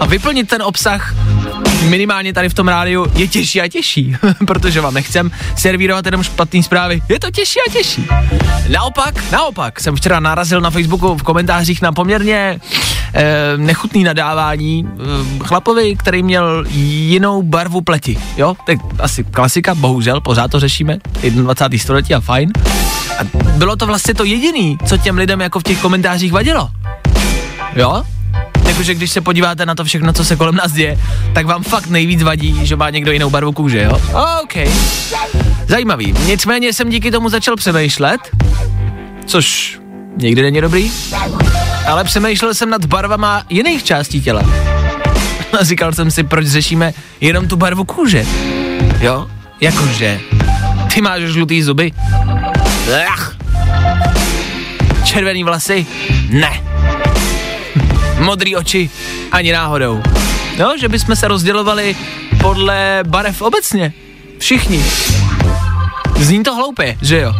a 0.00 0.06
vyplnit 0.06 0.48
ten 0.48 0.62
obsah 0.62 1.14
minimálně 1.82 2.32
tady 2.32 2.48
v 2.48 2.54
tom 2.54 2.68
rádiu 2.68 3.06
je 3.14 3.28
těžší 3.28 3.60
a 3.60 3.68
těžší, 3.68 4.16
protože 4.46 4.80
vám 4.80 4.94
nechcem 4.94 5.30
servírovat 5.56 6.06
jenom 6.06 6.22
špatné 6.22 6.62
zprávy. 6.62 7.02
Je 7.08 7.20
to 7.20 7.30
těžší 7.30 7.58
a 7.68 7.72
těžší. 7.72 8.08
Naopak, 8.68 9.32
naopak, 9.32 9.80
jsem 9.80 9.96
včera 9.96 10.20
narazil 10.20 10.60
na 10.60 10.70
Facebooku 10.70 11.14
v 11.16 11.22
komentářích 11.22 11.82
na 11.82 11.92
poměrně 11.92 12.60
eh, 13.14 13.52
nechutný 13.56 14.04
nadávání 14.04 14.88
eh, 14.88 15.44
chlapovi, 15.44 15.96
který 15.96 16.22
měl 16.22 16.64
jinou 16.68 17.42
barvu 17.42 17.80
pleti. 17.80 18.18
Jo, 18.36 18.54
tak 18.66 18.78
asi 18.98 19.24
klasika, 19.24 19.74
bohužel, 19.74 20.20
pořád 20.20 20.50
to 20.50 20.60
řešíme, 20.60 20.98
21. 21.30 21.78
století 21.82 22.14
a 22.14 22.20
fajn. 22.20 22.52
A 23.18 23.24
bylo 23.56 23.76
to 23.76 23.86
vlastně 23.86 24.14
to 24.14 24.24
jediný, 24.24 24.78
co 24.86 24.96
těm 24.96 25.16
lidem 25.16 25.40
jako 25.40 25.60
v 25.60 25.62
těch 25.62 25.80
komentářích 25.80 26.32
vadilo. 26.32 26.70
Jo? 27.76 28.02
Jakože 28.66 28.94
když 28.94 29.10
se 29.10 29.20
podíváte 29.20 29.66
na 29.66 29.74
to 29.74 29.84
všechno, 29.84 30.12
co 30.12 30.24
se 30.24 30.36
kolem 30.36 30.54
nás 30.54 30.72
děje, 30.72 30.98
tak 31.34 31.46
vám 31.46 31.62
fakt 31.62 31.86
nejvíc 31.86 32.22
vadí, 32.22 32.66
že 32.66 32.76
má 32.76 32.90
někdo 32.90 33.12
jinou 33.12 33.30
barvu 33.30 33.52
kůže, 33.52 33.82
jo? 33.82 34.00
OK. 34.42 34.54
Zajímavý. 35.68 36.14
Nicméně 36.26 36.72
jsem 36.72 36.90
díky 36.90 37.10
tomu 37.10 37.28
začal 37.28 37.56
přemýšlet, 37.56 38.20
což 39.26 39.78
někdy 40.16 40.42
není 40.42 40.60
dobrý, 40.60 40.90
ale 41.92 42.04
přemýšlel 42.04 42.54
jsem 42.54 42.70
nad 42.70 42.84
barvama 42.84 43.42
jiných 43.48 43.84
částí 43.84 44.22
těla. 44.22 44.42
A 45.60 45.64
říkal 45.64 45.92
jsem 45.92 46.10
si, 46.10 46.22
proč 46.22 46.46
řešíme 46.46 46.92
jenom 47.20 47.48
tu 47.48 47.56
barvu 47.56 47.84
kůže. 47.84 48.26
Jo? 49.00 49.26
Jakože, 49.60 50.20
ty 50.94 51.00
máš 51.00 51.22
žlutý 51.22 51.62
zuby? 51.62 51.92
Ach. 53.08 53.36
Červený 55.04 55.44
vlasy? 55.44 55.86
Ne. 56.28 56.62
Modrý 58.18 58.56
oči? 58.56 58.90
Ani 59.32 59.52
náhodou. 59.52 60.02
No, 60.58 60.74
že 60.80 60.88
bychom 60.88 61.16
se 61.16 61.28
rozdělovali 61.28 61.96
podle 62.40 63.00
barev 63.06 63.42
obecně. 63.42 63.92
Všichni. 64.38 64.84
Zní 66.18 66.42
to 66.42 66.54
hloupě, 66.54 66.96
že 67.02 67.20
jo? 67.20 67.34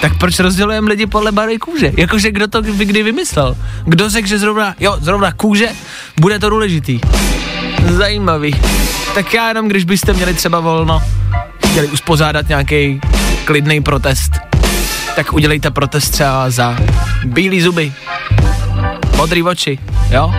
Tak 0.00 0.18
proč 0.18 0.38
rozdělujeme 0.38 0.88
lidi 0.90 1.06
podle 1.06 1.32
barvy 1.32 1.58
kůže? 1.58 1.92
Jakože 1.96 2.30
kdo 2.30 2.48
to 2.48 2.62
kdy, 2.62 3.02
vymyslel? 3.02 3.56
Kdo 3.84 4.10
řekl, 4.10 4.28
že 4.28 4.38
zrovna, 4.38 4.74
jo, 4.80 4.96
zrovna 5.00 5.32
kůže, 5.32 5.68
bude 6.20 6.38
to 6.38 6.50
důležitý. 6.50 7.00
Zajímavý. 7.88 8.54
Tak 9.14 9.34
já 9.34 9.48
jenom, 9.48 9.68
když 9.68 9.84
byste 9.84 10.12
měli 10.12 10.34
třeba 10.34 10.60
volno, 10.60 11.02
chtěli 11.66 11.86
uspořádat 11.86 12.48
nějaký 12.48 13.00
klidný 13.44 13.80
protest, 13.80 14.32
tak 15.16 15.32
udělejte 15.32 15.70
protest 15.70 16.10
třeba 16.10 16.50
za 16.50 16.78
bílý 17.24 17.62
zuby, 17.62 17.92
modrý 19.16 19.42
oči, 19.42 19.78
jo? 20.10 20.34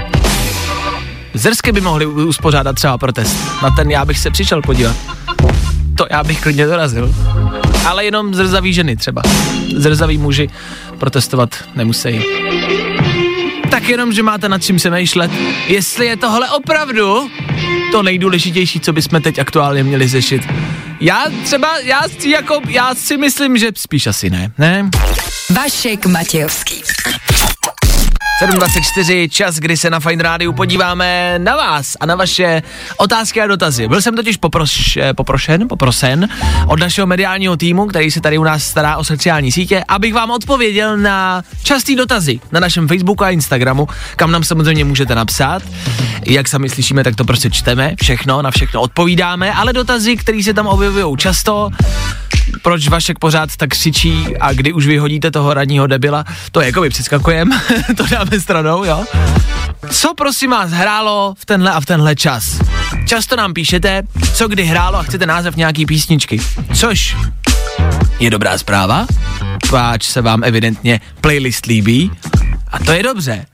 Zrsky 1.34 1.72
by 1.72 1.82
mohli 1.82 2.06
uspořádat 2.06 2.76
třeba 2.76 2.98
protest. 2.98 3.38
Na 3.64 3.70
ten 3.70 3.92
já 3.92 4.06
bych 4.06 4.20
se 4.20 4.32
přišel 4.32 4.62
podívat. 4.62 4.96
To 5.96 6.06
já 6.12 6.24
bych 6.24 6.42
klidně 6.42 6.66
dorazil. 6.66 7.14
Ale 7.86 8.06
jenom 8.06 8.36
zrzavý 8.36 8.74
ženy 8.74 8.96
třeba. 8.96 9.22
Zrzaví 9.76 10.18
muži 10.18 10.50
protestovat 10.98 11.50
nemusí. 11.76 12.22
Tak 13.72 13.90
jenom, 13.90 14.14
že 14.14 14.24
máte 14.24 14.50
nad 14.50 14.64
čím 14.64 14.80
se 14.80 14.90
myšlet, 14.90 15.32
jestli 15.68 16.06
je 16.06 16.18
tohle 16.18 16.50
opravdu 16.50 17.30
to 17.92 18.04
nejdůležitější, 18.04 18.80
co 18.80 18.94
bychom 18.94 19.22
teď 19.22 19.40
aktuálně 19.40 19.84
měli 19.84 20.08
řešit. 20.08 20.42
Já 21.00 21.26
třeba, 21.44 21.80
já, 21.80 22.02
si 22.20 22.30
jako, 22.30 22.62
já 22.68 22.96
si 22.96 23.18
myslím, 23.18 23.58
že 23.58 23.72
spíš 23.76 24.08
asi 24.08 24.30
ne, 24.30 24.52
ne? 24.58 24.90
Vašek 25.50 26.06
Matějovský. 26.06 26.82
7.24, 28.42 29.30
čas, 29.30 29.56
kdy 29.56 29.78
se 29.78 29.90
na 29.90 30.00
Fine 30.00 30.24
Rádiu 30.24 30.54
podíváme 30.54 31.40
na 31.40 31.56
vás 31.56 31.98
a 32.00 32.06
na 32.06 32.16
vaše 32.16 32.62
otázky 32.98 33.42
a 33.42 33.48
dotazy. 33.48 33.88
Byl 33.88 34.02
jsem 34.02 34.16
totiž 34.16 34.38
poproš, 34.38 34.98
eh, 34.98 35.14
poprošen, 35.14 35.68
poprosen 35.68 36.28
od 36.68 36.80
našeho 36.80 37.08
mediálního 37.08 37.58
týmu, 37.58 37.86
který 37.86 38.12
se 38.12 38.22
tady 38.22 38.38
u 38.38 38.44
nás 38.44 38.64
stará 38.64 38.98
o 38.98 39.04
sociální 39.04 39.52
sítě, 39.52 39.84
abych 39.88 40.14
vám 40.14 40.32
odpověděl 40.32 40.98
na 40.98 41.44
častý 41.64 41.96
dotazy 41.96 42.40
na 42.52 42.60
našem 42.60 42.88
Facebooku 42.88 43.24
a 43.24 43.30
Instagramu, 43.30 43.88
kam 44.16 44.32
nám 44.32 44.44
samozřejmě 44.44 44.86
můžete 44.86 45.16
napsat. 45.16 45.64
Jak 46.26 46.48
sami 46.48 46.70
slyšíme, 46.70 47.04
tak 47.04 47.16
to 47.16 47.26
prostě 47.26 47.50
čteme, 47.50 47.96
všechno, 48.02 48.42
na 48.42 48.52
všechno 48.52 48.82
odpovídáme, 48.82 49.54
ale 49.54 49.74
dotazy, 49.74 50.18
které 50.18 50.44
se 50.44 50.54
tam 50.54 50.68
objevují 50.68 51.18
často, 51.18 51.70
proč 52.62 52.88
Vašek 52.88 53.20
pořád 53.20 53.56
tak 53.58 53.70
křičí 53.70 54.38
a 54.40 54.54
kdy 54.54 54.74
už 54.74 54.88
vyhodíte 54.88 55.32
toho 55.32 55.54
radního 55.54 55.88
debila, 55.88 56.26
to 56.52 56.62
jako 56.62 56.82
by 56.82 56.90
přeskakujem, 56.90 57.50
to 57.98 58.08
dáme 58.08 58.40
stranou, 58.40 58.84
jo. 58.84 59.06
Co 59.92 60.14
prosím 60.14 60.52
vás 60.52 60.72
hrálo 60.72 61.34
v 61.38 61.46
tenhle 61.46 61.72
a 61.72 61.82
v 61.82 61.86
tenhle 61.86 62.16
čas? 62.16 62.60
Často 63.06 63.36
nám 63.36 63.54
píšete, 63.54 64.04
co 64.34 64.48
kdy 64.48 64.64
hrálo 64.64 64.98
a 64.98 65.04
chcete 65.04 65.26
název 65.26 65.56
nějaký 65.56 65.86
písničky, 65.86 66.40
což 66.76 67.18
je 68.20 68.30
dobrá 68.30 68.58
zpráva, 68.58 69.08
páč 69.70 70.06
se 70.06 70.22
vám 70.22 70.44
evidentně 70.44 71.02
playlist 71.22 71.66
líbí 71.66 72.12
a 72.68 72.80
to 72.80 72.92
je 72.92 73.04
dobře. 73.04 73.46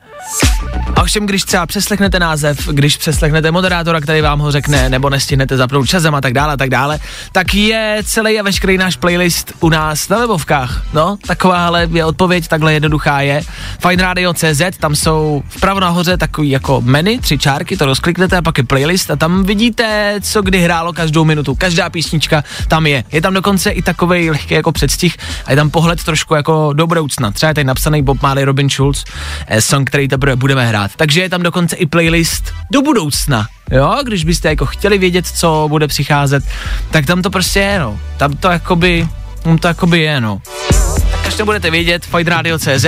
A 0.98 1.02
ovšem, 1.02 1.26
když 1.26 1.44
třeba 1.44 1.66
přeslechnete 1.66 2.18
název, 2.18 2.68
když 2.68 2.96
přeslechnete 2.96 3.50
moderátora, 3.50 4.00
který 4.00 4.20
vám 4.20 4.38
ho 4.38 4.52
řekne, 4.52 4.88
nebo 4.88 5.10
nestihnete 5.10 5.56
zapnout 5.56 5.88
časem 5.88 6.14
a 6.14 6.20
tak 6.20 6.32
dále, 6.32 6.52
a 6.52 6.56
tak 6.56 6.70
dále, 6.70 6.98
tak 7.32 7.54
je 7.54 8.02
celý 8.04 8.40
a 8.40 8.42
veškerý 8.42 8.78
náš 8.78 8.96
playlist 8.96 9.52
u 9.60 9.68
nás 9.68 10.08
na 10.08 10.18
webovkách. 10.18 10.82
No, 10.92 11.18
takováhle 11.26 11.88
je 11.92 12.04
odpověď, 12.04 12.48
takhle 12.48 12.72
jednoduchá 12.72 13.20
je. 13.20 13.42
Fine 13.88 14.02
Radio 14.02 14.34
CZ, 14.34 14.62
tam 14.78 14.94
jsou 14.94 15.42
vpravo 15.48 15.80
nahoře 15.80 16.16
takový 16.16 16.50
jako 16.50 16.80
menu, 16.80 17.18
tři 17.20 17.38
čárky, 17.38 17.76
to 17.76 17.86
rozkliknete 17.86 18.36
a 18.36 18.42
pak 18.42 18.58
je 18.58 18.64
playlist 18.64 19.10
a 19.10 19.16
tam 19.16 19.44
vidíte, 19.44 20.14
co 20.20 20.42
kdy 20.42 20.60
hrálo 20.60 20.92
každou 20.92 21.24
minutu. 21.24 21.54
Každá 21.54 21.90
písnička 21.90 22.44
tam 22.68 22.86
je. 22.86 23.04
Je 23.12 23.20
tam 23.20 23.34
dokonce 23.34 23.70
i 23.70 23.82
takový 23.82 24.30
lehký 24.30 24.54
jako 24.54 24.72
předstih 24.72 25.16
a 25.46 25.50
je 25.50 25.56
tam 25.56 25.70
pohled 25.70 26.04
trošku 26.04 26.34
jako 26.34 26.72
do 26.72 26.86
budoucna. 26.86 27.30
Třeba 27.30 27.48
je 27.48 27.54
tady 27.54 27.64
napsaný 27.64 28.02
Bob 28.02 28.22
Marley, 28.22 28.44
Robin 28.44 28.70
Schulz, 28.70 29.04
eh, 29.46 29.60
song, 29.60 29.90
který 29.90 30.08
teprve 30.08 30.36
budeme 30.36 30.66
hrát. 30.66 30.87
Takže 30.96 31.20
je 31.20 31.28
tam 31.28 31.42
dokonce 31.42 31.76
i 31.76 31.86
playlist 31.86 32.54
do 32.72 32.82
budoucna. 32.82 33.46
Jo, 33.70 33.98
když 34.04 34.24
byste 34.24 34.48
jako 34.48 34.66
chtěli 34.66 34.98
vědět, 34.98 35.26
co 35.26 35.66
bude 35.68 35.88
přicházet, 35.88 36.44
tak 36.90 37.06
tam 37.06 37.22
to 37.22 37.30
prostě 37.30 37.60
je, 37.60 37.78
no. 37.78 37.98
Tam 38.16 38.36
to 38.36 38.48
jakoby, 38.48 39.08
tam 39.42 39.58
to 39.58 39.68
jakoby 39.68 40.00
je, 40.00 40.20
no. 40.20 40.40
Tak 41.10 41.26
až 41.26 41.36
nebudete 41.36 41.70
vědět, 41.70 42.06
fightradio.cz, 42.06 42.86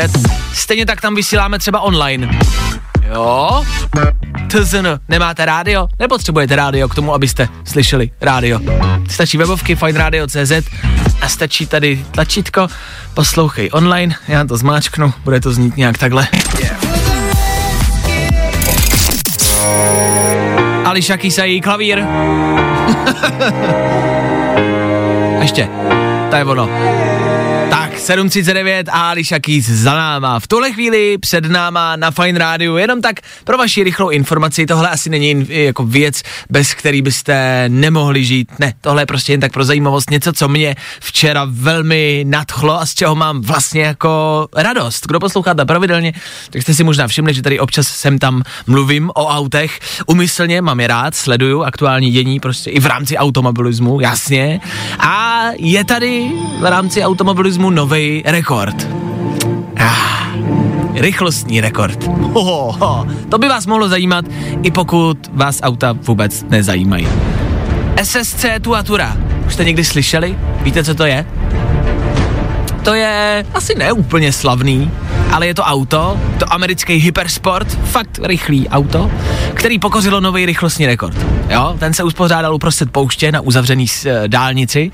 stejně 0.53 0.87
tak 0.87 1.01
tam 1.01 1.15
vysíláme 1.15 1.59
třeba 1.59 1.81
online. 1.81 2.39
Jo? 3.09 3.65
TZN, 4.49 4.87
nemáte 5.09 5.45
rádio? 5.45 5.89
Nepotřebujete 5.99 6.57
rádio 6.57 6.89
k 6.89 6.95
tomu, 6.95 7.15
abyste 7.15 7.49
slyšeli 7.65 8.11
rádio. 8.21 8.61
Stačí 9.09 9.39
webovky 9.39 9.77
fightradio.cz 9.77 10.53
a 11.21 11.29
stačí 11.29 11.67
tady 11.67 12.05
tlačítko, 12.11 12.69
poslouchej 13.15 13.71
online, 13.73 14.15
já 14.29 14.45
to 14.45 14.57
zmáčknu, 14.57 15.13
bude 15.25 15.41
to 15.41 15.53
znít 15.53 15.77
nějak 15.77 15.99
takhle. 15.99 16.29
Ališa 20.85 21.17
Kisa 21.17 21.45
její 21.45 21.61
klavír. 21.61 22.05
Ještě, 25.41 25.69
to 26.31 26.37
je 26.37 26.45
ono. 26.45 26.69
Tak, 28.11 28.19
7.39 28.19 28.85
a 28.91 29.11
Ališa 29.11 29.39
Keys 29.39 29.67
za 29.67 29.95
náma. 29.95 30.41
V 30.41 30.47
tuhle 30.49 30.73
chvíli 30.73 31.19
před 31.19 31.45
náma 31.45 31.97
na 31.97 32.11
Fine 32.11 32.39
Radio. 32.39 32.77
Jenom 32.77 33.03
tak 33.03 33.21
pro 33.45 33.59
vaši 33.59 33.85
rychlou 33.85 34.09
informaci, 34.09 34.67
tohle 34.67 34.89
asi 34.91 35.11
není 35.11 35.31
in- 35.31 35.47
jako 35.49 35.85
věc, 35.85 36.23
bez 36.51 36.75
který 36.75 37.03
byste 37.03 37.65
nemohli 37.69 38.25
žít. 38.25 38.49
Ne, 38.59 38.75
tohle 38.81 39.03
je 39.03 39.07
prostě 39.07 39.33
jen 39.33 39.41
tak 39.41 39.53
pro 39.53 39.65
zajímavost. 39.65 40.11
Něco, 40.11 40.33
co 40.33 40.49
mě 40.49 40.77
včera 41.01 41.47
velmi 41.51 42.25
nadchlo 42.29 42.81
a 42.81 42.87
z 42.87 42.95
čeho 42.95 43.15
mám 43.15 43.41
vlastně 43.41 43.83
jako 43.83 44.47
radost. 44.57 45.07
Kdo 45.07 45.21
posloucháte 45.21 45.65
pravidelně, 45.65 46.13
tak 46.51 46.63
jste 46.63 46.75
si 46.75 46.85
možná 46.85 47.09
všimli, 47.09 47.35
že 47.35 47.43
tady 47.43 47.61
občas 47.61 47.89
sem 47.89 48.19
tam 48.19 48.43
mluvím 48.67 49.11
o 49.15 49.27
autech. 49.27 49.81
Umyslně 50.07 50.63
mám 50.63 50.81
je 50.81 50.87
rád, 50.87 51.15
sleduju 51.15 51.63
aktuální 51.63 52.11
dění 52.11 52.41
prostě 52.41 52.71
i 52.71 52.81
v 52.81 52.87
rámci 52.87 53.17
automobilismu, 53.17 54.01
jasně. 54.01 54.61
A 54.99 55.43
je 55.59 55.85
tady 55.85 56.33
v 56.61 56.65
rámci 56.71 57.03
automobilismu 57.05 57.71
nový 57.71 58.00
rekord. 58.25 58.89
Ah, 59.77 60.37
rychlostní 60.95 61.61
rekord. 61.61 62.05
Ho, 62.33 62.73
ho. 62.73 63.07
To 63.29 63.39
by 63.39 63.49
vás 63.49 63.67
mohlo 63.67 63.89
zajímat, 63.89 64.25
i 64.63 64.71
pokud 64.71 65.19
vás 65.33 65.61
auta 65.63 65.93
vůbec 65.93 66.45
nezajímají. 66.49 67.09
SSC 68.03 68.45
Tuatura. 68.63 69.17
Už 69.47 69.55
jste 69.55 69.65
někdy 69.65 69.85
slyšeli? 69.85 70.39
Víte, 70.63 70.85
co 70.85 70.95
to 70.95 71.05
je? 71.05 71.27
To 72.85 72.95
je 72.95 73.45
asi 73.55 73.75
neúplně 73.75 74.33
slavný, 74.33 74.91
ale 75.31 75.47
je 75.47 75.55
to 75.55 75.63
auto, 75.63 76.21
to 76.39 76.53
americký 76.53 76.95
hypersport, 76.95 77.79
fakt 77.85 78.21
rychlý 78.23 78.69
auto, 78.69 79.11
který 79.55 79.79
pokořilo 79.79 80.21
nový 80.21 80.47
rychlostní 80.47 80.87
rekord. 80.87 81.17
Jo, 81.49 81.77
ten 81.79 81.95
se 81.95 82.05
uspořádal 82.05 82.55
uprostřed 82.55 82.91
pouště 82.91 83.33
na 83.33 83.41
uzavřený 83.41 83.87
e, 84.07 84.29
dálnici. 84.29 84.91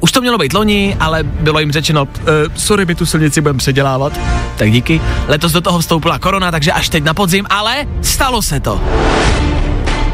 Už 0.00 0.12
to 0.12 0.20
mělo 0.20 0.38
být 0.38 0.52
loni, 0.52 0.96
ale 1.00 1.22
bylo 1.22 1.60
jim 1.60 1.72
řečeno, 1.72 2.08
e, 2.20 2.58
sorry, 2.58 2.86
my 2.86 2.94
tu 2.94 3.06
silnici 3.06 3.40
budeme 3.40 3.58
předělávat. 3.58 4.20
Tak 4.56 4.72
díky. 4.72 5.00
Letos 5.28 5.52
do 5.52 5.60
toho 5.60 5.78
vstoupila 5.78 6.18
korona, 6.18 6.50
takže 6.50 6.72
až 6.72 6.88
teď 6.88 7.04
na 7.04 7.14
podzim, 7.14 7.46
ale 7.50 7.86
stalo 8.02 8.42
se 8.42 8.60
to. 8.60 8.80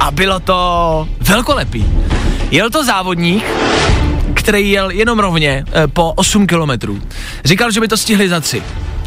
A 0.01 0.11
bylo 0.11 0.41
to 0.41 1.09
velkolepý. 1.21 1.87
Jel 2.51 2.71
to 2.71 2.85
závodník, 2.85 3.45
který 4.35 4.71
jel 4.71 4.91
jenom 4.91 5.19
rovně 5.19 5.65
e, 5.73 5.87
po 5.87 6.13
8 6.17 6.47
kilometrů. 6.47 7.01
Říkal, 7.45 7.71
že 7.71 7.81
by 7.81 7.89
to 7.89 7.97
stihli 7.97 8.29
za 8.29 8.41
3 8.41 8.63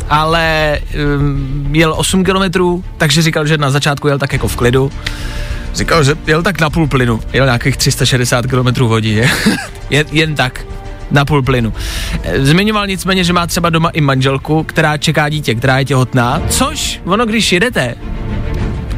ale 0.10 0.80
um, 1.18 1.76
jel 1.76 1.94
8 1.98 2.24
kilometrů, 2.24 2.84
takže 2.98 3.22
říkal, 3.22 3.48
že 3.48 3.58
na 3.58 3.70
začátku 3.70 4.08
jel 4.08 4.20
tak 4.20 4.34
jako 4.34 4.48
v 4.48 4.56
klidu. 4.56 4.92
Říkal, 5.74 6.04
že 6.04 6.16
jel 6.28 6.44
tak 6.44 6.62
na 6.62 6.70
půl 6.70 6.88
plynu, 6.88 7.20
jel 7.34 7.46
nějakých 7.46 7.78
360 7.78 8.46
km 8.48 8.82
hodině, 8.82 9.30
jen, 9.90 10.06
jen 10.12 10.36
tak, 10.36 10.66
na 11.12 11.26
půl 11.26 11.44
plynu. 11.44 11.74
E, 12.24 12.46
Zmiňoval 12.46 12.88
nicméně, 12.88 13.24
že 13.24 13.34
má 13.34 13.48
třeba 13.48 13.70
doma 13.70 13.90
i 13.90 14.02
manželku, 14.02 14.64
která 14.64 14.98
čeká 14.98 15.30
dítě, 15.30 15.56
která 15.56 15.80
je 15.80 15.86
těhotná, 15.86 16.42
což 16.50 17.02
ono, 17.06 17.26
když 17.26 17.52
jedete, 17.52 17.96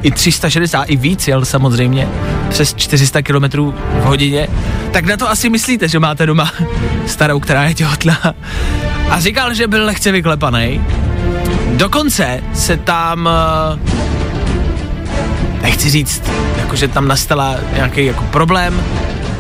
i 0.01 0.12
360, 0.12 0.84
i 0.84 0.96
víc 0.96 1.27
jel 1.27 1.46
samozřejmě, 1.46 2.08
přes 2.50 2.74
400 2.74 3.22
km 3.22 3.44
v 4.00 4.03
hodině, 4.03 4.48
tak 4.91 5.06
na 5.06 5.18
to 5.18 5.29
asi 5.29 5.50
myslíte, 5.50 5.88
že 5.88 6.00
máte 6.00 6.25
doma 6.25 6.51
starou, 7.06 7.39
která 7.39 7.63
je 7.63 7.74
těhotná. 7.74 8.34
A 9.10 9.20
říkal, 9.20 9.54
že 9.54 9.68
byl 9.68 9.86
lehce 9.86 10.12
vyklepaný. 10.12 10.82
Dokonce 11.75 12.44
se 12.54 12.78
tam, 12.78 13.30
eh, 13.30 13.80
nechci 15.62 15.89
říct, 15.89 16.24
jakože 16.58 16.88
tam 16.88 17.08
nastala 17.08 17.56
nějaký 17.74 18.06
jako 18.06 18.24
problém, 18.24 18.82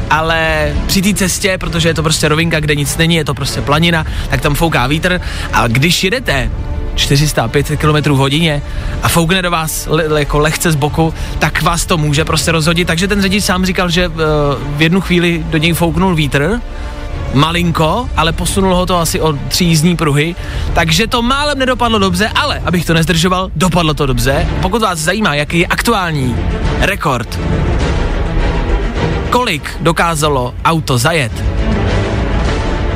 ale 0.09 0.71
při 0.87 1.01
té 1.01 1.13
cestě, 1.13 1.57
protože 1.57 1.89
je 1.89 1.93
to 1.93 2.03
prostě 2.03 2.27
rovinka, 2.27 2.59
kde 2.59 2.75
nic 2.75 2.97
není, 2.97 3.15
je 3.15 3.25
to 3.25 3.33
prostě 3.33 3.61
planina, 3.61 4.05
tak 4.29 4.41
tam 4.41 4.55
fouká 4.55 4.87
vítr 4.87 5.21
a 5.53 5.67
když 5.67 6.03
jedete 6.03 6.51
400-500 6.95 7.77
km 7.77 8.11
v 8.11 8.17
hodině 8.17 8.61
a 9.03 9.09
foukne 9.09 9.41
do 9.41 9.51
vás 9.51 9.87
le, 9.89 10.19
jako 10.19 10.39
lehce 10.39 10.71
z 10.71 10.75
boku, 10.75 11.13
tak 11.39 11.61
vás 11.61 11.85
to 11.85 11.97
může 11.97 12.25
prostě 12.25 12.51
rozhodit. 12.51 12.87
Takže 12.87 13.07
ten 13.07 13.21
řidič 13.21 13.43
sám 13.43 13.65
říkal, 13.65 13.89
že 13.89 14.07
uh, 14.07 14.15
v 14.77 14.81
jednu 14.81 15.01
chvíli 15.01 15.43
do 15.49 15.57
něj 15.57 15.73
fouknul 15.73 16.15
vítr, 16.15 16.61
malinko, 17.33 18.09
ale 18.17 18.31
posunul 18.31 18.75
ho 18.75 18.85
to 18.85 18.97
asi 18.97 19.21
o 19.21 19.33
tři 19.47 19.63
jízdní 19.63 19.95
pruhy, 19.95 20.35
takže 20.73 21.07
to 21.07 21.21
málem 21.21 21.59
nedopadlo 21.59 21.99
dobře, 21.99 22.29
ale 22.35 22.61
abych 22.65 22.85
to 22.85 22.93
nezdržoval, 22.93 23.51
dopadlo 23.55 23.93
to 23.93 24.05
dobře. 24.05 24.47
Pokud 24.61 24.81
vás 24.81 24.99
zajímá, 24.99 25.35
jaký 25.35 25.59
je 25.59 25.67
aktuální 25.67 26.35
rekord, 26.79 27.39
kolik 29.29 29.77
dokázalo 29.79 30.53
auto 30.65 30.97
zajet, 30.97 31.31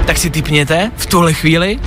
tak 0.05 0.17
si 0.17 0.29
typněte 0.29 0.91
v 0.97 1.05
tuhle 1.05 1.33
chvíli. 1.33 1.79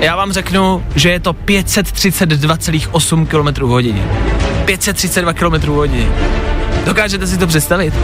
Já 0.00 0.16
vám 0.16 0.32
řeknu, 0.32 0.84
že 0.94 1.10
je 1.10 1.20
to 1.20 1.32
532,8 1.32 3.26
km 3.26 3.62
hodině. 3.62 4.04
532 4.64 5.32
km 5.32 5.68
hodině. 5.68 6.06
Dokážete 6.84 7.26
si 7.26 7.38
to 7.38 7.46
představit? 7.46 7.94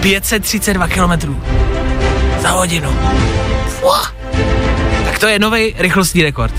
532 0.00 0.88
km 0.88 1.36
za 2.40 2.50
hodinu. 2.50 2.90
Fuah. 3.68 4.14
Tak 5.04 5.18
to 5.18 5.26
je 5.26 5.38
nový 5.38 5.74
rychlostní 5.78 6.22
rekord. 6.22 6.54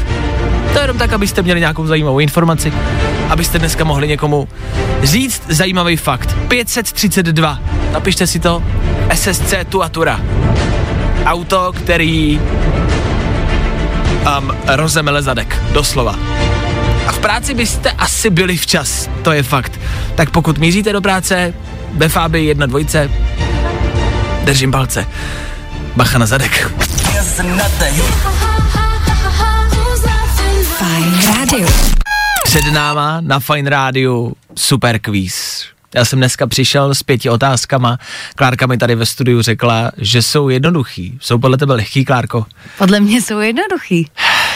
To 0.73 0.79
je 0.79 0.83
jenom 0.83 0.97
tak, 0.97 1.13
abyste 1.13 1.41
měli 1.41 1.59
nějakou 1.59 1.87
zajímavou 1.87 2.19
informaci, 2.19 2.73
abyste 3.29 3.59
dneska 3.59 3.83
mohli 3.83 4.07
někomu 4.07 4.47
říct 5.03 5.41
zajímavý 5.49 5.97
fakt. 5.97 6.35
532. 6.47 7.59
Napište 7.91 8.27
si 8.27 8.39
to. 8.39 8.63
SSC 9.13 9.53
Tuatura. 9.69 10.19
Auto, 11.25 11.71
který 11.75 12.39
um, 14.39 14.57
rozemele 14.67 15.21
zadek. 15.21 15.61
Doslova. 15.71 16.15
A 17.07 17.11
v 17.11 17.19
práci 17.19 17.53
byste 17.53 17.91
asi 17.91 18.29
byli 18.29 18.57
včas, 18.57 19.09
to 19.21 19.31
je 19.31 19.43
fakt. 19.43 19.79
Tak 20.15 20.29
pokud 20.29 20.57
míříte 20.57 20.93
do 20.93 21.01
práce, 21.01 21.53
ve 21.93 22.09
Fáby 22.09 22.45
jedna 22.45 22.65
dvojce, 22.65 23.11
držím 24.43 24.71
palce. 24.71 25.05
Bacha 25.95 26.17
na 26.17 26.25
zadek. 26.25 26.71
Fajn. 30.77 31.65
Před 32.43 32.65
náma 32.71 33.21
na 33.21 33.39
Fine 33.39 33.69
Rádiu 33.69 34.33
super 34.55 34.99
quiz. 34.99 35.65
Já 35.95 36.05
jsem 36.05 36.19
dneska 36.19 36.47
přišel 36.47 36.95
s 36.95 37.03
pěti 37.03 37.29
otázkama. 37.29 37.97
Klárka 38.35 38.67
mi 38.67 38.77
tady 38.77 38.95
ve 38.95 39.05
studiu 39.05 39.41
řekla, 39.41 39.91
že 39.97 40.21
jsou 40.21 40.49
jednoduchý. 40.49 41.17
Jsou 41.21 41.37
podle 41.37 41.57
tebe 41.57 41.73
lehký, 41.73 42.05
Klárko? 42.05 42.45
Podle 42.77 42.99
mě 42.99 43.21
jsou 43.21 43.39
jednoduchý. 43.39 44.07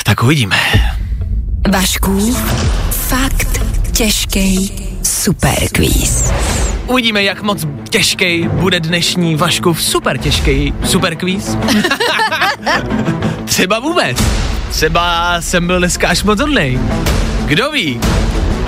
Tak 0.03 0.23
uvidíme. 0.23 0.57
Vašku, 1.71 2.35
fakt 2.91 3.61
těžký 3.91 4.71
super 5.03 5.67
quiz. 5.75 6.31
Uvidíme, 6.87 7.23
jak 7.23 7.41
moc 7.41 7.67
těžký 7.89 8.47
bude 8.47 8.79
dnešní 8.79 9.35
Vaškův 9.35 9.83
super 9.83 10.17
těžký 10.17 10.73
super 10.85 11.15
quiz. 11.15 11.57
Třeba 13.45 13.79
vůbec. 13.79 14.17
Třeba 14.69 15.35
jsem 15.41 15.67
byl 15.67 15.79
dneska 15.79 16.07
až 16.07 16.23
moc 16.23 16.39
hodnej. 16.39 16.79
Kdo 17.45 17.71
ví? 17.71 17.99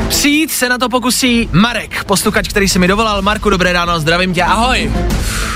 Přijít 0.10 0.52
se 0.52 0.70
na 0.70 0.78
to 0.78 0.90
pokusí 0.90 1.50
Marek, 1.52 2.04
posluchač, 2.04 2.48
který 2.48 2.68
se 2.70 2.80
mi 2.80 2.88
dovolal. 2.88 3.22
Marku, 3.22 3.50
dobré 3.50 3.74
ráno, 3.74 4.00
zdravím 4.00 4.34
tě, 4.34 4.44
ahoj. 4.44 4.92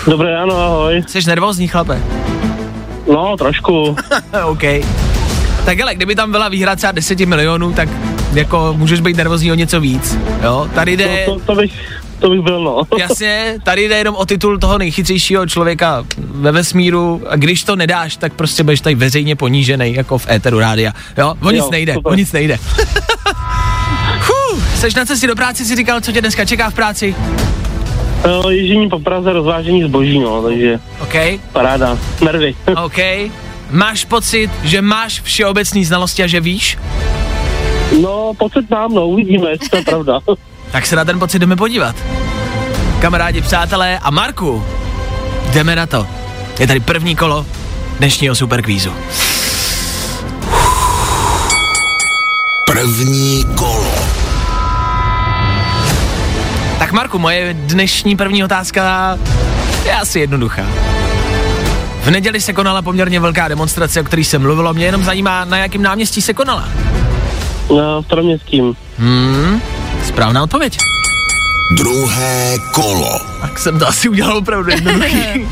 Dobré 0.07 0.33
ráno, 0.33 0.57
ahoj. 0.57 1.03
Jsi 1.07 1.19
nervózní, 1.27 1.67
chlape? 1.67 2.01
No, 3.13 3.37
trošku. 3.37 3.95
OK. 4.45 4.63
Tak 5.65 5.77
hele, 5.79 5.95
kdyby 5.95 6.15
tam 6.15 6.31
byla 6.31 6.49
výhra 6.49 6.75
třeba 6.75 6.91
10 6.91 7.19
milionů, 7.19 7.73
tak 7.73 7.89
jako 8.33 8.73
můžeš 8.77 8.99
být 8.99 9.17
nervózní 9.17 9.51
o 9.51 9.55
něco 9.55 9.79
víc, 9.81 10.17
jo? 10.43 10.69
Tady 10.73 10.97
jde, 10.97 11.23
To, 11.25 11.33
to, 11.33 11.39
to, 11.45 11.55
bych, 11.55 12.00
to 12.21 12.29
bych 12.29 12.41
byl, 12.41 12.63
no. 12.63 12.81
jasně, 12.99 13.55
tady 13.63 13.89
jde 13.89 13.97
jenom 13.97 14.15
o 14.15 14.25
titul 14.25 14.57
toho 14.59 14.77
nejchytřejšího 14.77 15.47
člověka 15.47 16.03
ve 16.17 16.51
vesmíru 16.51 17.21
a 17.29 17.35
když 17.35 17.63
to 17.63 17.75
nedáš, 17.75 18.17
tak 18.17 18.33
prostě 18.33 18.63
budeš 18.63 18.81
tady 18.81 18.95
veřejně 18.95 19.35
ponížený, 19.35 19.93
jako 19.93 20.17
v 20.17 20.29
éteru 20.29 20.59
rádia, 20.59 20.93
jo? 21.17 21.33
O 21.41 21.51
nic 21.51 21.63
Jo, 21.63 21.69
nejde, 21.71 21.93
super. 21.93 22.11
o 22.11 22.15
nic 22.15 22.31
nejde. 22.31 22.57
Huh, 24.27 24.59
seš 24.75 24.95
na 24.95 25.05
cestě 25.05 25.27
do 25.27 25.35
práce, 25.35 25.65
si 25.65 25.75
říkal, 25.75 26.01
co 26.01 26.11
tě 26.11 26.21
dneska 26.21 26.45
čeká 26.45 26.69
v 26.69 26.73
práci? 26.73 27.15
No, 28.27 28.49
ježdění 28.49 28.89
po 28.89 28.99
Praze, 28.99 29.33
rozvážení 29.33 29.83
zboží, 29.83 30.19
no, 30.19 30.41
takže 30.43 30.79
OK, 31.01 31.13
paráda. 31.51 31.97
Nervy. 32.23 32.55
OK. 32.85 32.97
máš 33.71 34.05
pocit, 34.05 34.49
že 34.63 34.81
máš 34.81 35.21
všeobecný 35.21 35.85
znalosti 35.85 36.23
a 36.23 36.27
že 36.27 36.39
víš? 36.41 36.77
No, 38.01 38.31
pocit 38.37 38.69
mám, 38.69 38.93
no, 38.93 39.07
uvidíme, 39.07 39.47
to 39.69 39.77
je 39.77 39.83
pravda. 39.83 40.19
Tak 40.71 40.85
se 40.85 40.95
na 40.95 41.05
ten 41.05 41.19
pocit 41.19 41.39
jdeme 41.39 41.55
podívat. 41.55 41.95
Kamarádi, 42.99 43.41
přátelé 43.41 43.99
a 43.99 44.11
Marku, 44.11 44.65
jdeme 45.53 45.75
na 45.75 45.85
to. 45.85 46.07
Je 46.59 46.67
tady 46.67 46.79
první 46.79 47.15
kolo 47.15 47.45
dnešního 47.97 48.35
superkvízu. 48.35 48.93
První 52.65 53.45
kolo. 53.57 53.91
Tak 56.79 56.91
Marku, 56.91 57.19
moje 57.19 57.53
dnešní 57.53 58.15
první 58.17 58.43
otázka 58.43 59.17
je 59.85 59.93
asi 59.95 60.19
jednoduchá. 60.19 60.65
V 62.03 62.11
neděli 62.11 62.41
se 62.41 62.53
konala 62.53 62.81
poměrně 62.81 63.19
velká 63.19 63.47
demonstrace, 63.47 64.01
o 64.01 64.03
které 64.03 64.21
jsem 64.21 64.41
mluvilo. 64.41 64.73
Mě 64.73 64.85
jenom 64.85 65.03
zajímá, 65.03 65.45
na 65.45 65.57
jakém 65.57 65.81
náměstí 65.81 66.21
se 66.21 66.33
konala. 66.33 66.69
Na 67.77 68.01
staroměstským. 68.01 68.73
Hmm, 68.97 69.61
správná 70.05 70.43
odpověď. 70.43 70.77
Druhé 71.71 72.57
kolo. 72.73 73.19
Tak 73.41 73.59
jsem 73.59 73.79
to 73.79 73.87
asi 73.87 74.09
udělal 74.09 74.37
opravdu 74.37 74.71
jednoduchý. 74.71 75.47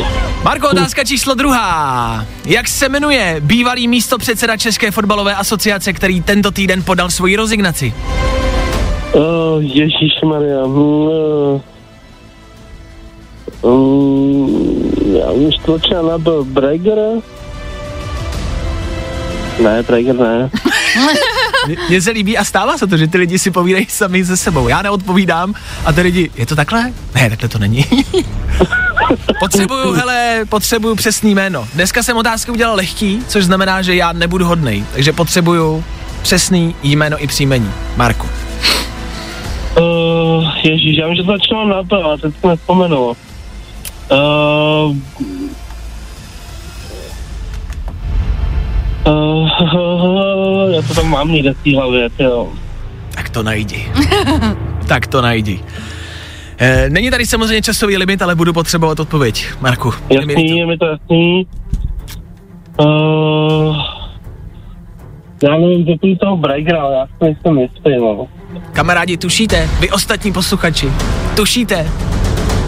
Marko, 0.44 0.68
otázka 0.68 1.04
číslo 1.04 1.34
druhá. 1.34 2.26
Jak 2.44 2.68
se 2.68 2.88
jmenuje 2.88 3.36
bývalý 3.40 3.88
místo 3.88 4.18
předseda 4.18 4.56
České 4.56 4.90
fotbalové 4.90 5.34
asociace, 5.34 5.92
který 5.92 6.22
tento 6.22 6.50
týden 6.50 6.82
podal 6.82 7.10
svoji 7.10 7.36
rezignaci? 7.36 7.94
Uh, 9.12 9.22
Ježíš 9.62 10.12
Maria. 10.24 10.64
Uh, 10.64 11.60
um, 13.62 14.92
já 15.16 15.30
už 15.30 15.54
tlačil 15.64 16.02
na 16.02 16.18
to 16.18 16.44
Breger. 16.44 16.98
Ne, 19.62 19.82
Breger 19.82 20.14
ne. 20.14 20.50
Mně 21.88 22.02
se 22.02 22.10
líbí 22.10 22.38
a 22.38 22.44
stává 22.44 22.78
se 22.78 22.86
to, 22.86 22.96
že 22.96 23.06
ty 23.06 23.18
lidi 23.18 23.38
si 23.38 23.50
povídají 23.50 23.86
sami 23.88 24.24
se 24.24 24.36
sebou. 24.36 24.68
Já 24.68 24.82
neodpovídám 24.82 25.54
a 25.84 25.92
ty 25.92 26.00
lidi, 26.00 26.30
je 26.36 26.46
to 26.46 26.56
takhle? 26.56 26.92
Ne, 27.14 27.30
takhle 27.30 27.48
to 27.48 27.58
není. 27.58 27.84
potřebuju, 29.40 29.92
hele, 29.92 30.44
potřebuju 30.48 30.94
přesný 30.94 31.34
jméno. 31.34 31.68
Dneska 31.74 32.02
jsem 32.02 32.16
otázku 32.16 32.52
udělal 32.52 32.76
lehký, 32.76 33.22
což 33.28 33.44
znamená, 33.44 33.82
že 33.82 33.94
já 33.94 34.12
nebudu 34.12 34.46
hodnej. 34.46 34.84
Takže 34.92 35.12
potřebuju 35.12 35.84
přesný 36.22 36.74
jméno 36.82 37.22
i 37.22 37.26
příjmení. 37.26 37.70
Marku. 37.96 38.28
Uh, 39.78 40.56
Ježíš, 40.64 40.96
já 40.98 41.06
vím, 41.06 41.16
že 41.16 41.22
začínám 41.22 41.88
to, 41.88 42.04
ale 42.04 42.18
teď 42.18 42.34
to 42.40 42.48
nespomenu. 42.48 43.06
Uh, 43.06 43.16
uh, 49.06 49.48
já 50.74 50.82
to 50.82 50.94
tam 50.94 51.10
mám 51.10 51.32
někde 51.32 51.52
v 51.52 51.62
té 51.64 51.76
hlavě, 51.76 52.10
jo. 52.18 52.48
Tak 53.14 53.30
to 53.30 53.42
najdi. 53.42 53.92
tak 54.88 55.06
to 55.06 55.22
najdi. 55.22 55.60
E, 56.58 56.90
není 56.90 57.10
tady 57.10 57.26
samozřejmě 57.26 57.62
časový 57.62 57.96
limit, 57.96 58.22
ale 58.22 58.34
budu 58.34 58.52
potřebovat 58.52 59.00
odpověď. 59.00 59.46
Marku, 59.60 59.94
Jasný, 60.10 60.58
je 60.58 60.66
mi 60.66 60.78
to 60.78 60.86
jasný. 60.86 61.46
Uh, 62.80 63.76
já 65.44 65.56
nevím, 65.56 65.86
že 65.86 66.16
toho 66.20 66.36
Breigera, 66.36 66.82
ale 66.82 66.94
já 66.94 67.06
si 67.06 67.12
nejsem 67.20 67.58
jistý, 67.58 67.90
no. 68.00 68.26
Kamarádi, 68.72 69.16
tušíte? 69.16 69.68
Vy 69.80 69.90
ostatní 69.90 70.32
posluchači, 70.32 70.92
tušíte? 71.36 71.90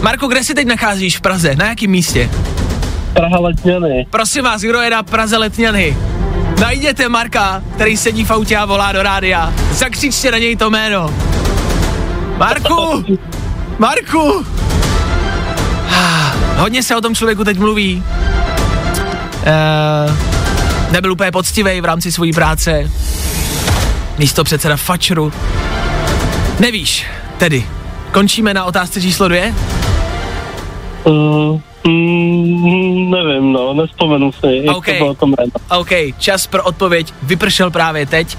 Marku, 0.01 0.27
kde 0.27 0.43
se 0.43 0.53
teď 0.53 0.67
nacházíš 0.67 1.17
v 1.17 1.21
Praze? 1.21 1.55
Na 1.55 1.67
jakém 1.67 1.89
místě? 1.89 2.29
Praha 3.13 3.39
Letňany. 3.39 4.05
Prosím 4.09 4.43
vás, 4.43 4.61
kdo 4.61 4.81
je 4.81 4.89
na 4.89 5.03
Praze 5.03 5.37
Letňany? 5.37 5.97
Najděte 6.59 7.09
Marka, 7.09 7.63
který 7.75 7.97
sedí 7.97 8.25
v 8.25 8.31
autě 8.31 8.57
a 8.57 8.65
volá 8.65 8.91
do 8.91 9.03
rádia. 9.03 9.53
Zakřičte 9.71 10.31
na 10.31 10.37
něj 10.37 10.55
to 10.55 10.69
jméno. 10.69 11.13
Marku! 12.37 13.05
Marku! 13.79 14.45
Hodně 16.55 16.83
se 16.83 16.95
o 16.95 17.01
tom 17.01 17.15
člověku 17.15 17.43
teď 17.43 17.57
mluví. 17.57 18.03
Uh, 19.37 20.17
nebyl 20.91 21.11
úplně 21.11 21.31
poctivý 21.31 21.81
v 21.81 21.85
rámci 21.85 22.11
své 22.11 22.27
práce. 22.35 22.91
Místo 24.17 24.43
předseda 24.43 24.77
Fačru. 24.77 25.33
Nevíš, 26.59 27.05
tedy. 27.37 27.65
Končíme 28.11 28.53
na 28.53 28.65
otázce 28.65 29.01
číslo 29.01 29.27
dvě? 29.27 29.53
Uh, 31.03 31.59
mm, 31.87 33.11
nevím, 33.11 33.53
no, 33.53 33.73
nespomenu 33.73 34.31
si, 34.31 34.61
jak 34.63 34.77
OK. 34.77 34.85
to 34.85 34.91
bylo 34.91 35.13
to 35.13 35.25
jméno. 35.25 35.51
OK, 35.69 35.89
čas 36.17 36.47
pro 36.47 36.63
odpověď 36.63 37.13
vypršel 37.23 37.71
právě 37.71 38.05
teď. 38.05 38.37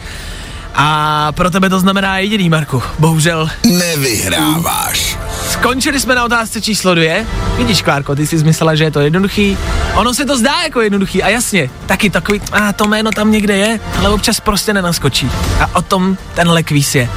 A 0.75 1.33
pro 1.33 1.51
tebe 1.51 1.71
to 1.71 1.81
znamená 1.81 2.19
jediný, 2.19 2.49
Marku. 2.49 2.83
Bohužel. 2.99 3.49
Nevyhráváš. 3.79 5.19
Skončili 5.49 6.01
jsme 6.01 6.15
na 6.15 6.25
otázce 6.25 6.61
číslo 6.61 6.95
dvě. 6.95 7.27
Vidíš, 7.57 7.83
Klárko, 7.83 8.17
ty 8.17 8.27
jsi 8.27 8.37
myslela, 8.37 8.75
že 8.75 8.85
je 8.85 8.91
to 8.91 9.01
jednoduchý. 9.01 9.59
Ono 9.95 10.15
se 10.15 10.25
to 10.25 10.39
zdá 10.39 10.63
jako 10.63 10.81
jednoduchý 10.81 11.23
a 11.23 11.29
jasně, 11.29 11.71
taky 11.87 12.11
takový, 12.11 12.41
a 12.53 12.73
to 12.73 12.85
jméno 12.85 13.11
tam 13.11 13.33
někde 13.33 13.57
je, 13.57 13.81
ale 13.99 14.09
občas 14.09 14.41
prostě 14.41 14.73
nenaskočí. 14.73 15.31
A 15.61 15.77
o 15.77 15.83
tom 15.83 16.17
tenhle 16.35 16.63
kvíz 16.63 16.95
je. 16.95 17.11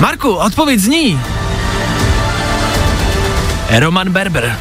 Marku, 0.00 0.30
odpověď 0.30 0.80
zní. 0.80 1.20
Roman 3.70 4.12
Berber. 4.12 4.56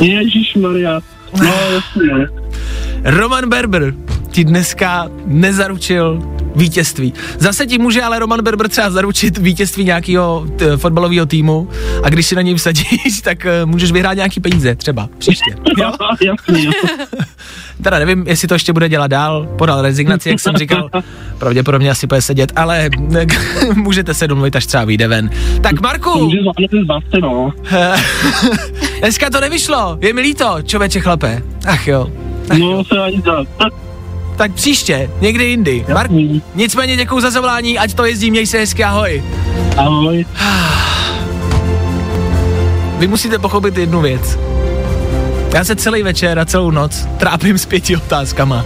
Ježíš 0.00 0.54
Maria. 0.54 1.00
No, 1.42 1.52
jasně. 1.74 2.26
Roman 3.04 3.48
Berber 3.48 3.94
ti 4.30 4.44
dneska 4.44 5.08
nezaručil 5.26 6.22
vítězství. 6.54 7.12
Zase 7.38 7.66
ti 7.66 7.78
může 7.78 8.02
ale 8.02 8.18
Roman 8.18 8.42
Berber 8.42 8.68
třeba 8.68 8.90
zaručit 8.90 9.38
vítězství 9.38 9.84
nějakého 9.84 10.46
t- 10.56 10.76
fotbalového 10.76 11.26
týmu 11.26 11.68
a 12.02 12.08
když 12.08 12.26
si 12.26 12.34
na 12.34 12.42
něj 12.42 12.54
vsadíš, 12.54 13.20
tak 13.24 13.38
uh, 13.62 13.70
můžeš 13.70 13.92
vyhrát 13.92 14.16
nějaký 14.16 14.40
peníze 14.40 14.74
třeba 14.74 15.08
příště. 15.18 15.54
Jo? 15.78 15.92
jasný, 16.26 16.64
jo. 16.64 16.72
Teda 17.82 17.98
nevím, 17.98 18.24
jestli 18.28 18.48
to 18.48 18.54
ještě 18.54 18.72
bude 18.72 18.88
dělat 18.88 19.06
dál, 19.06 19.46
podal 19.58 19.82
rezignaci, 19.82 20.28
jak 20.28 20.40
jsem 20.40 20.56
říkal, 20.56 20.88
pravděpodobně 21.38 21.90
asi 21.90 22.06
bude 22.06 22.22
sedět, 22.22 22.52
ale 22.56 22.90
můžete 23.74 24.14
se 24.14 24.28
domluvit, 24.28 24.56
až 24.56 24.66
třeba 24.66 24.84
vyjde 24.84 25.08
ven. 25.08 25.30
Tak 25.62 25.80
Marku, 25.80 26.30
no. 27.20 27.50
dneska 29.00 29.30
to 29.30 29.40
nevyšlo, 29.40 29.98
je 30.00 30.12
mi 30.12 30.20
líto, 30.20 30.56
čověče 30.64 31.00
chlape. 31.00 31.42
Ach 31.66 31.88
jo, 31.88 32.10
No, 32.58 32.84
se 32.84 32.98
ani. 32.98 33.22
Tak 34.36 34.52
příště, 34.52 35.10
někdy 35.20 35.44
jindy. 35.44 35.84
Mark, 35.94 36.10
nicméně 36.54 36.96
děkuju 36.96 37.20
za 37.20 37.30
zavolání, 37.30 37.78
ať 37.78 37.94
to 37.94 38.04
jezdí, 38.04 38.30
měj 38.30 38.46
se 38.46 38.58
hezky, 38.58 38.84
ahoj. 38.84 39.22
Ahoj. 39.76 40.26
Vy 42.98 43.06
musíte 43.06 43.38
pochopit 43.38 43.78
jednu 43.78 44.00
věc. 44.00 44.38
Já 45.54 45.64
se 45.64 45.76
celý 45.76 46.02
večer 46.02 46.38
a 46.38 46.44
celou 46.44 46.70
noc 46.70 47.06
trápím 47.18 47.58
s 47.58 47.66
pěti 47.66 47.96
otázkama. 47.96 48.64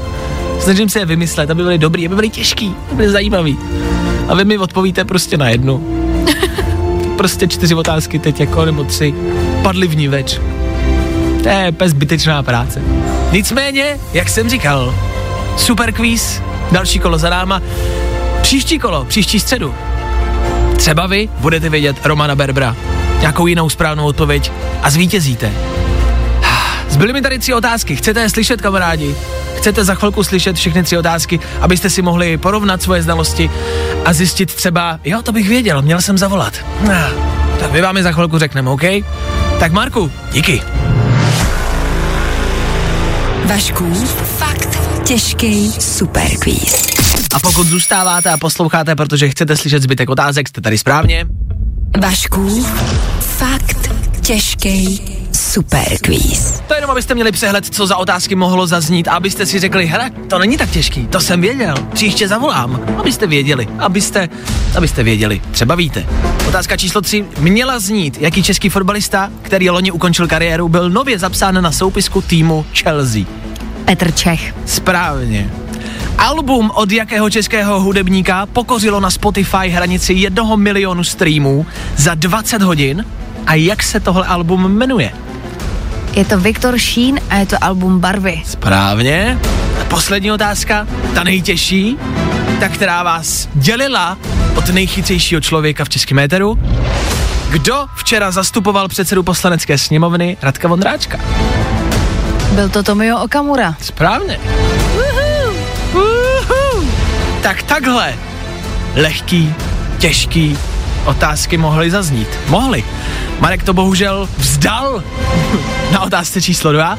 Snažím 0.61 0.89
se 0.89 0.99
je 0.99 1.05
vymyslet, 1.05 1.51
aby 1.51 1.63
byly 1.63 1.79
dobrý, 1.79 2.07
aby 2.07 2.15
byly 2.15 2.31
těžký, 2.31 2.75
aby 2.87 2.97
byly 2.97 3.11
zajímavý. 3.11 3.59
A 4.29 4.35
vy 4.35 4.45
mi 4.45 4.59
odpovíte 4.59 5.05
prostě 5.05 5.37
na 5.37 5.49
jednu. 5.49 6.05
prostě 7.17 7.49
čtyři 7.49 7.75
otázky 7.75 8.19
teď 8.19 8.41
jako, 8.41 8.65
nebo 8.65 8.85
tři. 8.85 9.15
Padly 9.63 9.87
v 9.87 9.97
ní 9.97 10.09
več. 10.09 10.41
To 11.43 11.49
je 11.49 11.71
úplně 11.71 11.91
zbytečná 11.91 12.43
práce. 12.43 12.83
Nicméně, 13.33 13.99
jak 14.13 14.29
jsem 14.29 14.49
říkal, 14.49 14.95
super 15.59 15.93
quiz, 15.93 16.43
další 16.73 16.99
kolo 16.99 17.19
za 17.19 17.31
náma. 17.31 17.63
Příští 18.43 18.79
kolo, 18.79 19.05
příští 19.05 19.41
středu. 19.41 19.75
Třeba 20.77 21.07
vy 21.07 21.29
budete 21.39 21.69
vědět 21.69 21.97
Romana 22.05 22.37
Berbra. 22.37 22.77
Nějakou 23.21 23.47
jinou 23.47 23.69
správnou 23.69 24.05
odpověď 24.05 24.53
a 24.83 24.91
zvítězíte. 24.91 25.53
Zbyly 26.89 27.13
mi 27.13 27.23
tady 27.23 27.39
tři 27.39 27.55
otázky. 27.55 27.97
Chcete 27.97 28.21
je 28.21 28.31
slyšet, 28.31 28.61
kamarádi? 28.61 29.15
Chcete 29.57 29.85
za 29.85 29.95
chvilku 29.95 30.25
slyšet 30.25 30.57
všechny 30.57 30.83
tři 30.83 30.99
otázky, 30.99 31.41
abyste 31.61 31.91
si 31.91 32.03
mohli 32.03 32.37
porovnat 32.37 32.83
svoje 32.83 33.03
znalosti 33.03 33.51
a 34.05 34.13
zjistit 34.13 34.55
třeba, 34.55 35.01
jo, 35.05 35.23
to 35.23 35.33
bych 35.33 35.49
věděl, 35.49 35.83
měl 35.83 36.01
jsem 36.01 36.19
zavolat. 36.19 36.53
Ah, 36.85 37.11
tak 37.61 37.73
my 37.73 37.83
vám 37.83 37.97
je 37.97 38.03
za 38.03 38.13
chvilku 38.13 38.39
řekneme, 38.39 38.71
OK? 38.71 38.83
Tak 39.59 39.73
Marku, 39.73 40.13
díky. 40.33 40.63
Vašku, 43.59 43.95
fakt 44.39 44.79
těžký 45.05 45.73
superquiz. 45.81 46.87
A 47.35 47.41
pokud 47.41 47.67
zůstáváte 47.67 48.31
a 48.31 48.37
posloucháte, 48.37 48.97
protože 48.97 49.29
chcete 49.29 49.57
slyšet 49.57 49.83
zbytek 49.83 50.11
otázek, 50.11 50.49
jste 50.49 50.61
tady 50.61 50.79
správně. 50.79 51.27
Vašku, 52.01 52.65
fakt 53.21 53.91
těžký 54.21 55.01
superquiz. 55.33 56.63
To 56.69 56.75
jenom, 56.75 56.91
abyste 56.91 57.15
měli 57.15 57.33
přehled, 57.33 57.65
co 57.67 57.87
za 57.87 57.97
otázky 57.97 58.35
mohlo 58.35 58.67
zaznít 58.67 59.09
a 59.09 59.13
abyste 59.13 59.47
si 59.47 59.59
řekli, 59.59 59.87
hele, 59.87 60.11
to 60.29 60.39
není 60.39 60.57
tak 60.57 60.71
těžký, 60.71 61.07
to 61.07 61.21
jsem 61.21 61.41
věděl, 61.41 61.75
příště 61.93 62.29
zavolám, 62.29 62.81
abyste 62.99 63.27
věděli, 63.27 63.69
abyste, 63.79 64.29
abyste 64.77 65.03
věděli, 65.03 65.41
třeba 65.51 65.75
víte. 65.75 66.07
Otázka 66.49 66.77
číslo 66.77 67.01
3 67.01 67.25
měla 67.39 67.79
znít, 67.79 68.19
jaký 68.21 68.43
český 68.43 68.69
fotbalista, 68.69 69.31
který 69.43 69.71
loni 69.71 69.91
ukončil 69.91 70.29
kariéru, 70.29 70.69
byl 70.69 70.91
nově 70.91 71.19
zapsán 71.19 71.63
na 71.63 71.73
soupisku 71.73 72.23
týmu 72.23 72.67
Chelsea. 72.83 73.48
Petr 73.89 74.13
Čech. 74.13 74.55
Správně. 74.67 75.51
Album 76.19 76.71
od 76.75 76.93
jakého 76.93 77.31
českého 77.31 77.81
hudebníka 77.81 78.47
pokořilo 78.47 79.01
na 79.01 79.11
Spotify 79.11 79.69
hranici 79.69 80.13
jednoho 80.13 80.57
milionu 80.57 81.05
streamů 81.05 81.67
za 81.97 82.15
20 82.15 82.63
hodin? 82.63 83.05
A 83.47 83.55
jak 83.55 83.83
se 83.83 84.01
tohle 84.01 84.27
album 84.27 84.73
jmenuje? 84.73 85.13
Je 86.13 86.25
to 86.25 86.39
Viktor 86.39 86.79
Šín 86.79 87.21
a 87.31 87.37
je 87.37 87.47
to 87.47 87.57
album 87.65 88.01
Barvy. 88.01 88.43
Správně. 88.45 89.39
A 89.83 89.85
poslední 89.85 90.33
otázka, 90.33 90.87
ta 91.15 91.25
nejtěžší, 91.25 91.97
ta, 92.61 92.69
která 92.69 93.03
vás 93.03 93.49
dělila 93.55 94.19
od 94.57 94.69
nejchytřejšího 94.69 95.41
člověka 95.41 95.85
v 95.85 95.89
českém 95.89 96.19
éteru. 96.19 96.59
Kdo 97.51 97.87
včera 97.97 98.31
zastupoval 98.31 98.89
předsedu 98.89 99.23
poslanecké 99.23 99.79
sněmovny 99.79 100.37
Radka 100.43 100.69
Vondráčka? 100.69 101.19
Byl 102.59 102.69
to 102.69 102.83
Tomio 102.83 103.19
Okamura. 103.19 103.75
Správně. 103.81 104.41
Uhu. 105.93 106.89
Tak 107.43 107.63
takhle 107.63 108.15
lehký, 108.95 109.55
těžký 109.99 110.59
otázky 111.05 111.57
mohly 111.57 111.91
zaznít. 111.91 112.29
Mohly. 112.49 112.85
Marek 113.41 113.63
to 113.63 113.75
bohužel 113.75 114.29
vzdal 114.37 115.03
na 115.93 116.01
otázce 116.01 116.43
číslo 116.43 116.73
dva. 116.73 116.99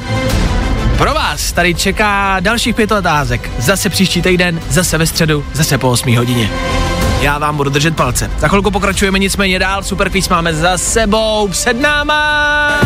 Pro 0.98 1.14
vás 1.14 1.52
tady 1.52 1.74
čeká 1.74 2.36
dalších 2.40 2.74
pět 2.74 2.92
otázek. 2.92 3.50
Zase 3.58 3.88
příští 3.88 4.22
týden, 4.22 4.60
zase 4.68 4.98
ve 4.98 5.06
středu, 5.06 5.44
zase 5.52 5.78
po 5.78 5.90
8 5.90 6.16
hodině. 6.16 6.50
Já 7.20 7.38
vám 7.38 7.56
budu 7.56 7.70
držet 7.70 7.96
palce. 7.96 8.30
Za 8.38 8.48
chvilku 8.48 8.70
pokračujeme 8.70 9.18
nicméně 9.18 9.58
dál, 9.58 9.82
super 9.82 10.10
quiz 10.10 10.28
máme 10.28 10.54
za 10.54 10.78
sebou, 10.78 11.48
před 11.48 11.80
náma. 11.80 12.80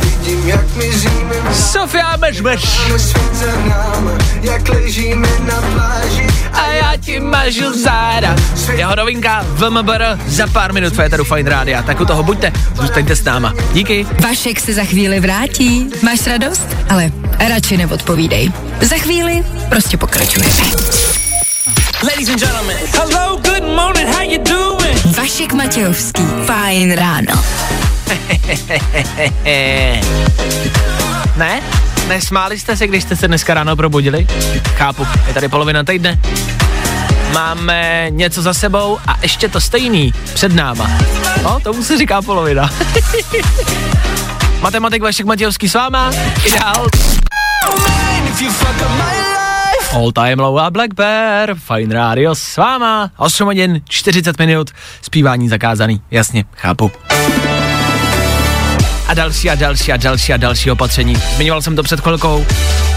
Vidím, 0.00 0.48
jak 0.48 0.76
mizíme, 0.76 1.34
Sofia 1.52 2.16
Mešmeš 2.16 2.62
svět 2.98 3.34
za 3.34 3.46
náma, 3.46 4.10
jak 4.42 4.68
ležíme 4.68 5.28
na 5.46 5.62
pláži 5.74 6.26
a 6.52 6.66
já 6.66 6.96
ti 6.96 7.20
mažu 7.20 7.82
záda. 7.82 8.36
Jeho 8.74 8.96
novinka 8.96 9.46
VMBR 9.48 10.02
za 10.26 10.46
pár 10.46 10.72
minut 10.72 10.92
v 10.92 10.96
Féteru 10.96 11.24
Fine 11.24 11.50
Rádia. 11.50 11.82
Tak 11.82 12.00
u 12.00 12.04
toho 12.04 12.22
buďte, 12.22 12.52
zůstaňte 12.74 13.16
s 13.16 13.24
náma. 13.24 13.54
Díky. 13.72 14.06
Vašek 14.22 14.60
se 14.60 14.74
za 14.74 14.84
chvíli 14.84 15.20
vrátí. 15.20 15.90
Máš 16.02 16.26
radost? 16.26 16.76
Ale 16.88 17.12
radši 17.48 17.76
neodpovídej. 17.76 18.52
Za 18.80 18.96
chvíli 18.96 19.44
prostě 19.68 19.96
pokračujeme. 19.96 20.54
Ladies 22.02 22.28
and 22.28 22.38
gentlemen. 22.38 22.76
Hello, 22.94 23.36
good 23.42 23.64
morning, 23.64 24.06
how 24.06 24.22
you 24.22 24.38
doing? 24.38 25.16
Vašek 25.16 25.52
Matějovský. 25.52 26.22
Fajn 26.46 26.92
ráno. 26.92 27.34
Ne? 31.36 31.62
Nesmáli 32.08 32.58
jste 32.58 32.76
se, 32.76 32.86
když 32.86 33.02
jste 33.02 33.16
se 33.16 33.28
dneska 33.28 33.54
ráno 33.54 33.76
probudili? 33.76 34.26
Chápu, 34.74 35.06
je 35.26 35.34
tady 35.34 35.48
polovina 35.48 35.84
týdne. 35.84 36.18
Máme 37.32 38.06
něco 38.10 38.42
za 38.42 38.54
sebou 38.54 38.98
a 39.06 39.18
ještě 39.22 39.48
to 39.48 39.60
stejný 39.60 40.14
před 40.34 40.54
náma. 40.54 40.90
No, 41.42 41.60
tomu 41.60 41.84
se 41.84 41.98
říká 41.98 42.22
polovina. 42.22 42.70
Matematik 44.60 45.02
Vašek 45.02 45.26
Matějovský 45.26 45.68
s 45.68 45.74
váma. 45.74 46.10
Ideál. 46.44 46.86
All 49.98 50.12
Time 50.12 50.38
Low 50.38 50.58
a 50.58 50.70
Black 50.70 50.94
Bear, 50.94 51.54
Fine 51.54 51.94
Radio 51.94 52.34
s 52.34 52.56
váma, 52.56 53.10
8 53.16 53.46
hodin, 53.46 53.80
40 53.88 54.38
minut, 54.38 54.70
zpívání 55.02 55.48
zakázaný, 55.48 56.00
jasně, 56.10 56.44
chápu. 56.56 56.90
A 59.08 59.14
další 59.14 59.50
a 59.50 59.54
další 59.54 59.92
a 59.92 59.96
další 59.96 60.32
a 60.32 60.36
další 60.36 60.70
opatření. 60.70 61.14
Zmiňoval 61.36 61.62
jsem 61.62 61.76
to 61.76 61.82
před 61.82 62.00
chvilkou. 62.00 62.46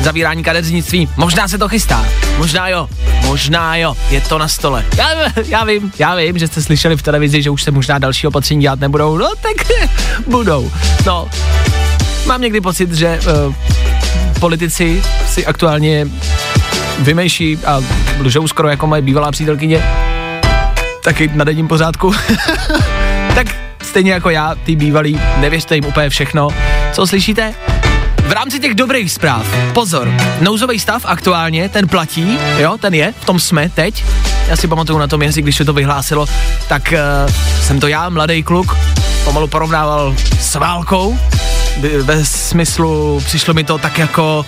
Zavírání 0.01 0.43
kadeřnictví. 0.43 1.09
Možná 1.17 1.47
se 1.47 1.57
to 1.57 1.69
chystá. 1.69 2.05
Možná 2.37 2.67
jo. 2.67 2.89
Možná 3.25 3.75
jo. 3.75 3.95
Je 4.09 4.21
to 4.21 4.37
na 4.37 4.47
stole. 4.47 4.85
Já, 4.97 5.09
já 5.45 5.63
vím, 5.63 5.91
já 5.99 6.15
vím, 6.15 6.37
že 6.37 6.47
jste 6.47 6.61
slyšeli 6.61 6.97
v 6.97 7.01
televizi, 7.01 7.41
že 7.41 7.49
už 7.49 7.63
se 7.63 7.71
možná 7.71 7.99
další 7.99 8.27
opatření 8.27 8.61
dělat 8.61 8.79
nebudou. 8.79 9.17
No 9.17 9.29
tak 9.41 9.67
budou. 10.27 10.71
No. 11.05 11.27
Mám 12.25 12.41
někdy 12.41 12.61
pocit, 12.61 12.93
že 12.93 13.19
uh, 13.47 13.55
politici 14.39 15.03
si 15.27 15.45
aktuálně 15.45 16.07
vymýší 17.01 17.57
a 17.65 17.81
lžou 18.19 18.47
skoro 18.47 18.69
jako 18.69 18.87
moje 18.87 19.01
bývalá 19.01 19.31
přítelkyně. 19.31 19.83
Taky 21.03 21.31
na 21.33 21.43
denním 21.43 21.67
pořádku. 21.67 22.13
tak 23.35 23.47
stejně 23.81 24.11
jako 24.11 24.29
já, 24.29 24.55
ty 24.63 24.75
bývalí, 24.75 25.19
nevěřte 25.37 25.75
jim 25.75 25.85
úplně 25.85 26.09
všechno. 26.09 26.47
Co 26.91 27.07
slyšíte? 27.07 27.53
V 28.27 28.31
rámci 28.31 28.59
těch 28.59 28.75
dobrých 28.75 29.11
zpráv, 29.11 29.45
pozor, 29.73 30.13
nouzový 30.41 30.79
stav 30.79 31.01
aktuálně, 31.05 31.69
ten 31.69 31.87
platí, 31.87 32.37
jo, 32.57 32.77
ten 32.81 32.93
je, 32.93 33.13
v 33.21 33.25
tom 33.25 33.39
jsme 33.39 33.69
teď. 33.69 34.05
Já 34.47 34.55
si 34.55 34.67
pamatuju 34.67 34.99
na 34.99 35.07
tom 35.07 35.21
jazyk, 35.21 35.45
když 35.45 35.55
se 35.55 35.65
to 35.65 35.73
vyhlásilo, 35.73 36.25
tak 36.67 36.93
uh, 37.25 37.33
jsem 37.61 37.79
to 37.79 37.87
já, 37.87 38.09
mladý 38.09 38.43
kluk, 38.43 38.77
pomalu 39.23 39.47
porovnával 39.47 40.15
s 40.39 40.55
válkou, 40.55 41.19
ve 42.01 42.25
smyslu, 42.25 43.21
přišlo 43.25 43.53
mi 43.53 43.63
to 43.63 43.77
tak 43.77 43.97
jako 43.97 44.45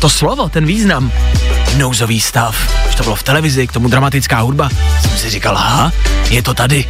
to 0.00 0.08
slovo, 0.08 0.48
ten 0.48 0.66
význam. 0.66 1.12
Nouzový 1.76 2.20
stav. 2.20 2.56
Už 2.88 2.94
to 2.94 3.02
bylo 3.02 3.16
v 3.16 3.22
televizi, 3.22 3.66
k 3.66 3.72
tomu 3.72 3.88
dramatická 3.88 4.40
hudba. 4.40 4.68
Jsem 5.00 5.10
si 5.10 5.30
říkal, 5.30 5.56
aha, 5.56 5.92
je 6.30 6.42
to 6.42 6.54
tady. 6.54 6.84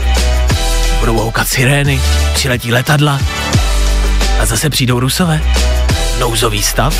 Budou 1.01 1.19
houkat 1.19 1.49
sirény, 1.49 2.01
přiletí 2.35 2.73
letadla 2.73 3.21
a 4.41 4.47
zase 4.47 4.71
přijdou 4.71 5.01
rusové. 5.01 5.43
Nouzový 6.21 6.63
stav. 6.63 6.95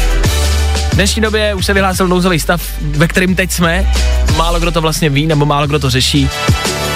V 0.91 0.95
dnešní 0.95 1.23
době 1.23 1.55
už 1.55 1.67
se 1.67 1.73
vyhlásil 1.73 2.09
nouzový 2.09 2.41
stav, 2.41 2.63
ve 2.81 3.09
kterém 3.09 3.35
teď 3.35 3.51
jsme. 3.53 3.93
Málo 4.37 4.61
kdo 4.61 4.71
to 4.71 4.81
vlastně 4.81 5.11
ví, 5.11 5.27
nebo 5.27 5.47
málo 5.47 5.67
kdo 5.67 5.79
to 5.79 5.91
řeší. 5.91 6.29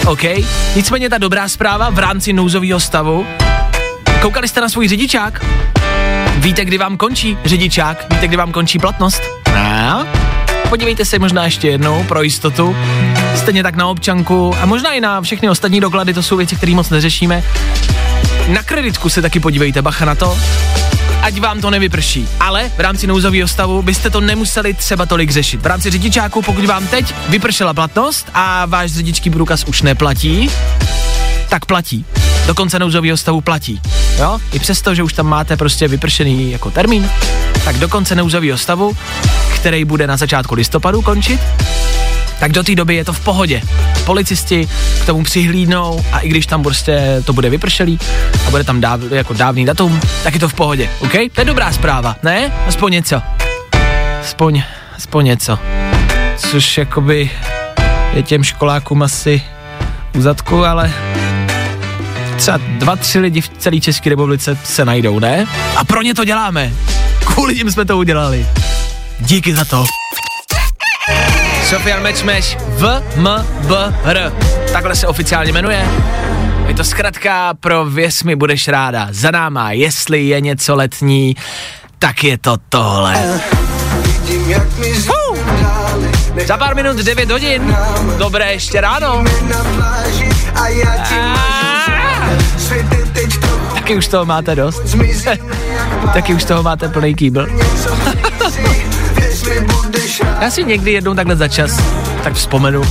OK. 0.06 0.22
Nicméně 0.76 1.10
ta 1.10 1.18
dobrá 1.18 1.48
zpráva 1.48 1.90
v 1.90 1.98
rámci 1.98 2.32
nouzového 2.32 2.80
stavu. 2.80 3.26
Koukali 4.20 4.48
jste 4.48 4.60
na 4.60 4.68
svůj 4.68 4.88
řidičák? 4.88 5.44
Víte, 6.36 6.64
kdy 6.64 6.78
vám 6.78 6.96
končí 6.96 7.38
řidičák? 7.44 8.06
Víte, 8.10 8.28
kdy 8.28 8.36
vám 8.36 8.52
končí 8.52 8.78
platnost? 8.78 9.22
No. 9.54 10.06
Podívejte 10.68 11.04
se 11.04 11.18
možná 11.18 11.44
ještě 11.44 11.68
jednou 11.68 12.04
pro 12.04 12.22
jistotu. 12.22 12.76
Stejně 13.36 13.62
tak 13.62 13.76
na 13.76 13.86
občanku 13.86 14.54
a 14.60 14.66
možná 14.66 14.92
i 14.92 15.00
na 15.00 15.20
všechny 15.20 15.50
ostatní 15.50 15.80
doklady, 15.80 16.14
to 16.14 16.22
jsou 16.22 16.36
věci, 16.36 16.56
které 16.56 16.74
moc 16.74 16.90
neřešíme. 16.90 17.42
Na 18.48 18.62
kreditku 18.62 19.08
se 19.08 19.22
taky 19.22 19.40
podívejte, 19.40 19.82
bacha 19.82 20.04
na 20.04 20.14
to. 20.14 20.38
Ať 21.22 21.40
vám 21.40 21.60
to 21.60 21.70
nevyprší. 21.70 22.28
Ale 22.40 22.70
v 22.76 22.80
rámci 22.80 23.06
nouzového 23.06 23.48
stavu 23.48 23.82
byste 23.82 24.10
to 24.10 24.20
nemuseli 24.20 24.74
třeba 24.74 25.06
tolik 25.06 25.30
řešit. 25.30 25.62
V 25.62 25.66
rámci 25.66 25.90
řidičáku, 25.90 26.42
pokud 26.42 26.64
vám 26.64 26.86
teď 26.86 27.14
vypršela 27.28 27.74
platnost 27.74 28.30
a 28.34 28.66
váš 28.66 28.92
řidičský 28.92 29.30
průkaz 29.30 29.64
už 29.64 29.82
neplatí, 29.82 30.50
tak 31.48 31.64
platí. 31.64 32.04
Do 32.46 32.54
konce 32.54 32.78
nouzového 32.78 33.16
stavu 33.16 33.40
platí. 33.40 33.80
Jo? 34.18 34.38
I 34.52 34.58
přesto, 34.58 34.94
že 34.94 35.02
už 35.02 35.12
tam 35.12 35.26
máte 35.26 35.56
prostě 35.56 35.88
vypršený 35.88 36.52
jako 36.52 36.70
termín, 36.70 37.10
tak 37.64 37.76
do 37.76 37.88
konce 37.88 38.14
nouzového 38.14 38.58
stavu, 38.58 38.96
který 39.54 39.84
bude 39.84 40.06
na 40.06 40.16
začátku 40.16 40.54
listopadu 40.54 41.02
končit, 41.02 41.40
tak 42.40 42.52
do 42.52 42.62
té 42.62 42.74
doby 42.74 42.94
je 42.94 43.04
to 43.04 43.12
v 43.12 43.20
pohodě. 43.20 43.62
Policisti 44.04 44.68
k 45.02 45.06
tomu 45.06 45.22
přihlídnou 45.22 46.04
a 46.12 46.18
i 46.18 46.28
když 46.28 46.46
tam 46.46 46.62
prostě 46.62 47.22
to 47.24 47.32
bude 47.32 47.50
vypršelý 47.50 47.98
a 48.46 48.50
bude 48.50 48.64
tam 48.64 48.80
dáv, 48.80 49.00
jako 49.10 49.32
dávný 49.32 49.64
datum, 49.64 50.00
tak 50.22 50.34
je 50.34 50.40
to 50.40 50.48
v 50.48 50.54
pohodě, 50.54 50.90
OK? 50.98 51.12
To 51.32 51.40
je 51.40 51.44
dobrá 51.44 51.72
zpráva, 51.72 52.16
ne? 52.22 52.52
Aspoň 52.66 52.92
něco. 52.92 53.22
Aspoň, 54.20 54.62
aspoň 54.96 55.24
něco. 55.24 55.58
Což 56.36 56.78
jakoby 56.78 57.30
je 58.12 58.22
těm 58.22 58.44
školákům 58.44 59.02
asi 59.02 59.42
u 60.16 60.20
zadku, 60.20 60.64
ale 60.64 60.92
třeba 62.36 62.60
dva, 62.78 62.96
tři 62.96 63.18
lidi 63.18 63.40
v 63.40 63.48
celé 63.48 63.80
České 63.80 64.10
republice 64.10 64.58
se 64.64 64.84
najdou, 64.84 65.18
ne? 65.18 65.46
A 65.76 65.84
pro 65.84 66.02
ně 66.02 66.14
to 66.14 66.24
děláme. 66.24 66.72
Kvůli 67.24 67.54
ním 67.54 67.70
jsme 67.70 67.84
to 67.84 67.98
udělali. 67.98 68.46
Díky 69.20 69.54
za 69.54 69.64
to. 69.64 69.84
Sofia 71.68 72.00
Mečmeš 72.00 72.56
v 72.68 73.02
M 73.16 73.28
B 73.68 73.94
R. 74.04 74.32
Takhle 74.72 74.96
se 74.96 75.06
oficiálně 75.06 75.52
jmenuje. 75.52 75.86
Je 76.66 76.74
to 76.74 76.84
zkratka 76.84 77.54
pro 77.60 77.84
Věs 77.84 78.22
mi 78.22 78.36
budeš 78.36 78.68
ráda. 78.68 79.08
Za 79.10 79.30
náma, 79.30 79.72
jestli 79.72 80.26
je 80.26 80.40
něco 80.40 80.74
letní, 80.74 81.36
tak 81.98 82.24
je 82.24 82.38
to 82.38 82.56
tohle. 82.68 83.40
Nech 86.34 86.46
Za 86.46 86.56
pár 86.56 86.74
minut 86.74 86.96
9 86.96 87.30
hodin. 87.30 87.76
Dobré 88.18 88.52
ještě 88.52 88.80
ráno. 88.80 89.24
a 90.54 90.68
Taky 93.86 93.96
už 93.96 94.08
toho 94.08 94.24
máte 94.26 94.54
dost. 94.54 94.82
Taky 96.12 96.34
už 96.34 96.44
toho 96.44 96.62
máte 96.62 96.88
plný 96.88 97.14
kýbl. 97.14 97.46
Já 100.40 100.50
si 100.50 100.64
někdy 100.64 100.92
jednou 100.92 101.14
takhle 101.14 101.36
za 101.36 101.48
čas 101.48 101.80
tak 102.24 102.34
vzpomenu 102.34 102.82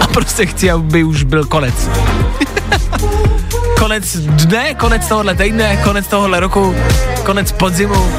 a 0.00 0.06
prostě 0.06 0.46
chci, 0.46 0.70
aby 0.70 1.04
už 1.04 1.22
byl 1.22 1.44
konec. 1.44 1.74
konec 3.78 4.16
dne, 4.16 4.74
konec 4.74 5.08
tohohle 5.08 5.34
týdne, 5.34 5.76
konec 5.76 6.06
tohohle 6.06 6.40
roku, 6.40 6.74
konec 7.24 7.52
podzimu. 7.52 8.12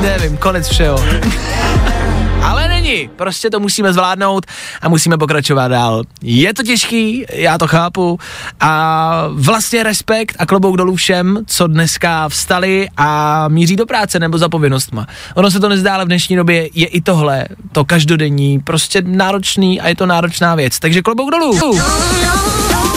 nevím, 0.00 0.36
konec 0.36 0.68
všeho. 0.68 0.98
Není, 2.88 3.10
prostě 3.16 3.50
to 3.50 3.60
musíme 3.60 3.92
zvládnout 3.92 4.46
a 4.82 4.88
musíme 4.88 5.18
pokračovat 5.18 5.68
dál. 5.68 6.02
Je 6.22 6.54
to 6.54 6.62
těžký, 6.62 7.24
já 7.32 7.58
to 7.58 7.66
chápu 7.66 8.18
a 8.60 9.24
vlastně 9.32 9.82
respekt 9.82 10.36
a 10.38 10.46
klobouk 10.46 10.76
dolů 10.76 10.96
všem, 10.96 11.38
co 11.46 11.66
dneska 11.66 12.28
vstali 12.28 12.88
a 12.96 13.44
míří 13.48 13.76
do 13.76 13.86
práce 13.86 14.18
nebo 14.18 14.38
za 14.38 14.48
povinnostma. 14.48 15.06
Ono 15.34 15.50
se 15.50 15.60
to 15.60 15.68
nezdá, 15.68 15.94
ale 15.94 16.04
v 16.04 16.08
dnešní 16.08 16.36
době 16.36 16.68
je 16.74 16.86
i 16.86 17.00
tohle, 17.00 17.46
to 17.72 17.84
každodenní, 17.84 18.60
prostě 18.60 19.02
náročný 19.06 19.80
a 19.80 19.88
je 19.88 19.96
to 19.96 20.06
náročná 20.06 20.54
věc. 20.54 20.78
Takže 20.78 21.02
klobouk 21.02 21.30
dolů. 21.30 21.78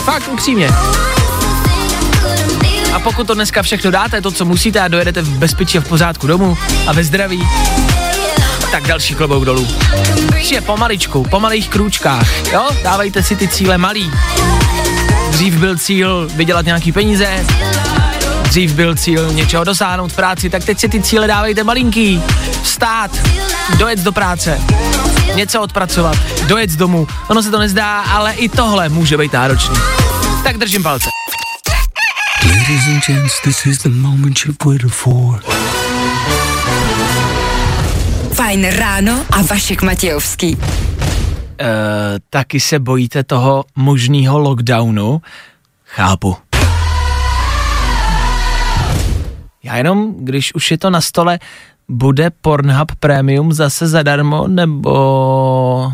Fakt 0.05 0.29
upřímně. 0.33 0.69
A 2.93 2.99
pokud 2.99 3.27
to 3.27 3.33
dneska 3.33 3.61
všechno 3.61 3.91
dáte, 3.91 4.21
to, 4.21 4.31
co 4.31 4.45
musíte 4.45 4.79
a 4.79 4.87
dojedete 4.87 5.21
v 5.21 5.29
bezpečí 5.29 5.77
a 5.77 5.81
v 5.81 5.87
pořádku 5.87 6.27
domů 6.27 6.57
a 6.87 6.93
ve 6.93 7.03
zdraví, 7.03 7.43
tak 8.71 8.87
další 8.87 9.15
klobouk 9.15 9.45
dolů. 9.45 9.67
Je 10.35 10.61
pomaličku, 10.61 11.23
po 11.23 11.39
malých 11.39 11.69
krůčkách, 11.69 12.51
jo? 12.51 12.69
Dávejte 12.83 13.23
si 13.23 13.35
ty 13.35 13.47
cíle 13.47 13.77
malý. 13.77 14.11
Dřív 15.31 15.53
byl 15.53 15.77
cíl 15.77 16.27
vydělat 16.35 16.65
nějaký 16.65 16.91
peníze, 16.91 17.45
dřív 18.43 18.73
byl 18.73 18.95
cíl 18.95 19.33
něčeho 19.33 19.63
dosáhnout 19.63 20.11
v 20.11 20.15
práci, 20.15 20.49
tak 20.49 20.63
teď 20.63 20.79
si 20.79 20.89
ty 20.89 21.01
cíle 21.01 21.27
dávejte 21.27 21.63
malinký. 21.63 22.21
Vstát, 22.63 23.11
dojet 23.77 23.99
do 23.99 24.11
práce, 24.11 24.61
něco 25.35 25.61
odpracovat, 25.61 26.17
dojet 26.47 26.69
z 26.69 26.75
domu. 26.75 27.07
Ono 27.27 27.43
se 27.43 27.51
to 27.51 27.59
nezdá, 27.59 28.01
ale 28.01 28.33
i 28.33 28.49
tohle 28.49 28.89
může 28.89 29.17
být 29.17 29.33
náročný. 29.33 29.75
Tak 30.43 30.57
držím 30.57 30.83
palce. 30.83 31.09
Ladies 32.45 32.87
and 32.87 33.05
gents, 33.07 33.41
this 33.43 33.65
is 33.65 33.77
the 33.77 33.89
moment 33.89 34.39
you've 34.45 34.57
waited 34.65 34.91
for. 34.91 35.41
Fajn 38.51 38.65
ráno 38.65 39.25
a 39.31 39.41
Vašek 39.41 39.81
Matějovský. 39.81 40.55
Uh, 40.55 40.61
taky 42.29 42.59
se 42.59 42.79
bojíte 42.79 43.23
toho 43.23 43.63
možného 43.75 44.39
lockdownu? 44.39 45.21
Chápu. 45.85 46.37
Já 49.63 49.77
jenom, 49.77 50.13
když 50.19 50.55
už 50.55 50.71
je 50.71 50.77
to 50.77 50.89
na 50.89 51.01
stole, 51.01 51.39
bude 51.87 52.29
Pornhub 52.41 52.91
Premium 52.99 53.53
zase 53.53 53.87
zadarmo, 53.87 54.47
nebo... 54.47 55.93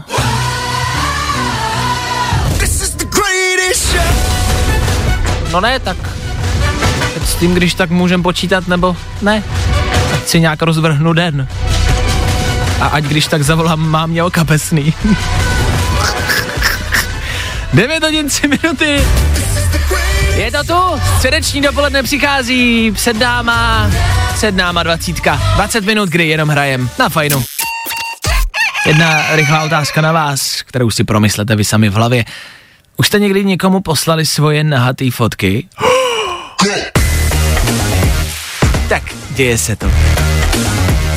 No 5.51 5.61
ne, 5.61 5.79
tak 5.79 5.97
teď 7.13 7.23
s 7.23 7.35
tím, 7.35 7.53
když 7.53 7.73
tak 7.73 7.89
můžem 7.89 8.23
počítat, 8.23 8.67
nebo 8.67 8.97
ne. 9.21 9.43
Ať 10.13 10.27
si 10.27 10.39
nějak 10.39 10.61
rozvrhnu 10.61 11.13
den. 11.13 11.47
A 12.81 12.87
ať 12.87 13.03
když 13.03 13.27
tak 13.27 13.43
zavolám 13.43 13.89
mámě 13.89 14.23
o 14.23 14.31
kapesný. 14.31 14.93
9 17.73 18.03
hodin 18.03 18.29
3 18.29 18.47
minuty. 18.47 19.03
Je 20.35 20.51
to 20.51 20.63
tu, 20.63 21.01
středeční 21.15 21.61
dopoledne 21.61 22.03
přichází, 22.03 22.91
před 22.91 23.19
náma, 23.19 23.91
před 24.33 24.55
náma 24.55 24.83
dvacítka, 24.83 25.41
20 25.55 25.85
minut, 25.85 26.09
kdy 26.09 26.27
jenom 26.27 26.49
hrajem, 26.49 26.89
na 26.99 27.09
fajnu. 27.09 27.43
Jedna 28.85 29.35
rychlá 29.35 29.63
otázka 29.63 30.01
na 30.01 30.11
vás, 30.11 30.61
kterou 30.61 30.89
si 30.89 31.03
promyslete 31.03 31.55
vy 31.55 31.63
sami 31.65 31.89
v 31.89 31.93
hlavě. 31.93 32.25
Už 32.97 33.07
jste 33.07 33.19
někdy 33.19 33.45
někomu 33.45 33.81
poslali 33.81 34.25
svoje 34.25 34.63
nahatý 34.63 35.11
fotky? 35.11 35.67
tak, 38.89 39.03
děje 39.29 39.57
se 39.57 39.75
to. 39.75 39.91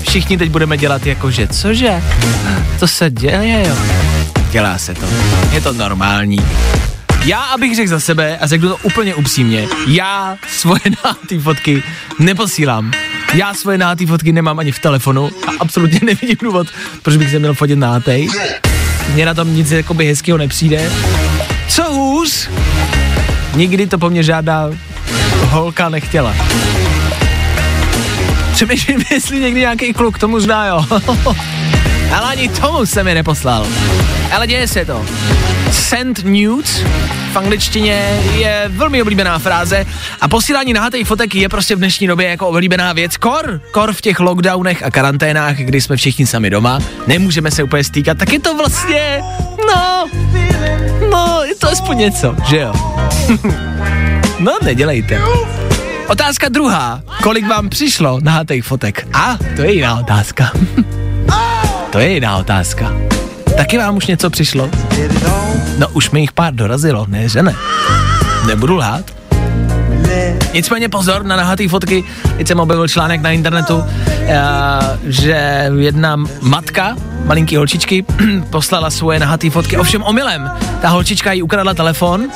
Všichni 0.08 0.38
teď 0.38 0.50
budeme 0.50 0.76
dělat 0.76 1.06
jako, 1.06 1.30
že 1.30 1.48
cože? 1.48 2.02
To 2.80 2.88
se 2.88 3.10
děje, 3.10 3.68
jo. 3.68 3.76
Dělá 4.50 4.78
se 4.78 4.94
to. 4.94 5.06
Je 5.52 5.60
to 5.60 5.72
normální. 5.72 6.38
Já, 7.24 7.40
abych 7.40 7.76
řekl 7.76 7.88
za 7.88 8.00
sebe, 8.00 8.38
a 8.38 8.46
řeknu 8.46 8.68
to 8.68 8.76
úplně 8.76 9.14
upřímně, 9.14 9.68
já 9.86 10.36
svoje 10.48 10.80
nahatý 11.04 11.38
fotky 11.38 11.82
neposílám. 12.18 12.92
Já 13.34 13.54
svoje 13.54 13.78
nahatý 13.78 14.06
fotky 14.06 14.32
nemám 14.32 14.58
ani 14.58 14.72
v 14.72 14.78
telefonu 14.78 15.30
a 15.46 15.50
absolutně 15.60 16.00
nevidím 16.06 16.36
důvod, 16.42 16.66
proč 17.02 17.16
bych 17.16 17.30
se 17.30 17.38
měl 17.38 17.54
fotit 17.54 17.78
nahatej. 17.78 18.28
Mně 19.14 19.26
na 19.26 19.34
tom 19.34 19.54
nic 19.54 19.70
jakoby 19.70 20.06
hezkého 20.06 20.38
nepřijde. 20.38 20.92
Co 21.68 21.82
hůř? 21.92 22.48
Nikdy 23.54 23.86
to 23.86 23.98
po 23.98 24.10
mně 24.10 24.22
žádná 24.22 24.70
holka 25.40 25.88
nechtěla. 25.88 26.34
Přemýšlím, 28.60 29.04
jestli 29.10 29.40
někdy 29.40 29.60
nějaký 29.60 29.92
kluk 29.92 30.18
tomu 30.18 30.40
zná, 30.40 30.66
jo. 30.66 30.84
Ale 32.16 32.26
ani 32.26 32.48
tomu 32.48 32.86
se 32.86 33.04
mi 33.04 33.14
neposlal. 33.14 33.66
Ale 34.32 34.46
děje 34.46 34.68
se 34.68 34.84
to. 34.84 35.06
Send 35.72 36.24
nudes 36.24 36.82
v 37.32 37.36
angličtině 37.36 38.20
je 38.38 38.64
velmi 38.68 39.02
oblíbená 39.02 39.38
fráze 39.38 39.86
a 40.20 40.28
posílání 40.28 40.72
nahatých 40.72 41.06
fotek 41.06 41.34
je 41.34 41.48
prostě 41.48 41.76
v 41.76 41.78
dnešní 41.78 42.06
době 42.06 42.28
jako 42.28 42.48
oblíbená 42.48 42.92
věc. 42.92 43.16
Kor, 43.16 43.60
kor 43.70 43.92
v 43.92 44.00
těch 44.00 44.20
lockdownech 44.20 44.82
a 44.82 44.90
karanténách, 44.90 45.56
kdy 45.56 45.80
jsme 45.80 45.96
všichni 45.96 46.26
sami 46.26 46.50
doma, 46.50 46.78
nemůžeme 47.06 47.50
se 47.50 47.62
úplně 47.62 47.84
stýkat, 47.84 48.18
tak 48.18 48.32
je 48.32 48.40
to 48.40 48.56
vlastně, 48.56 49.20
no, 49.66 50.08
no, 51.10 51.40
je 51.44 51.54
to 51.54 51.68
aspoň 51.68 51.98
něco, 51.98 52.36
že 52.48 52.56
jo? 52.56 52.72
no, 54.38 54.58
nedělejte. 54.62 55.20
Otázka 56.10 56.48
druhá. 56.48 57.02
Kolik 57.22 57.48
vám 57.48 57.68
přišlo 57.68 58.18
nahatých 58.22 58.64
fotek? 58.64 59.08
A, 59.14 59.38
to 59.56 59.62
je 59.62 59.72
jiná 59.72 60.00
otázka. 60.00 60.52
to 61.92 61.98
je 61.98 62.08
jiná 62.12 62.36
otázka. 62.36 62.92
Taky 63.56 63.78
vám 63.78 63.96
už 63.96 64.06
něco 64.06 64.30
přišlo? 64.30 64.70
No 65.78 65.88
už 65.88 66.10
mi 66.10 66.20
jich 66.20 66.32
pár 66.32 66.54
dorazilo, 66.54 67.06
ne, 67.08 67.28
že 67.28 67.42
ne? 67.42 67.54
Nebudu 68.46 68.76
lhát. 68.76 69.19
Nicméně 70.52 70.88
pozor 70.88 71.24
na 71.24 71.36
nahatý 71.36 71.68
fotky, 71.68 72.04
teď 72.36 72.48
jsem 72.48 72.60
objevil 72.60 72.88
článek 72.88 73.20
na 73.20 73.30
internetu, 73.30 73.84
eh, 74.08 74.38
že 75.06 75.70
jedna 75.78 76.16
matka 76.40 76.96
malinký 77.24 77.56
holčičky 77.56 78.04
poslala 78.50 78.90
svoje 78.90 79.20
nahatý 79.20 79.50
fotky, 79.50 79.76
ovšem 79.76 80.02
omylem. 80.02 80.50
Ta 80.82 80.88
holčička 80.88 81.32
jí 81.32 81.42
ukradla 81.42 81.74
telefon, 81.74 82.28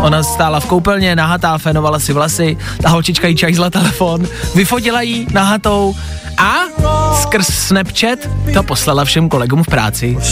ona 0.00 0.22
stála 0.22 0.60
v 0.60 0.66
koupelně, 0.66 1.16
nahatá, 1.16 1.58
fénovala 1.58 1.98
si 1.98 2.12
vlasy, 2.12 2.56
ta 2.82 2.88
holčička 2.88 3.28
jí 3.28 3.36
čajzla 3.36 3.70
telefon, 3.70 4.26
vyfotila 4.54 5.02
jí 5.02 5.26
nahatou 5.32 5.94
a 6.38 6.54
skrz 7.14 7.46
Snapchat 7.46 8.18
to 8.54 8.62
poslala 8.62 9.04
všem 9.04 9.28
kolegům 9.28 9.62
v 9.62 9.66
práci. 9.66 10.18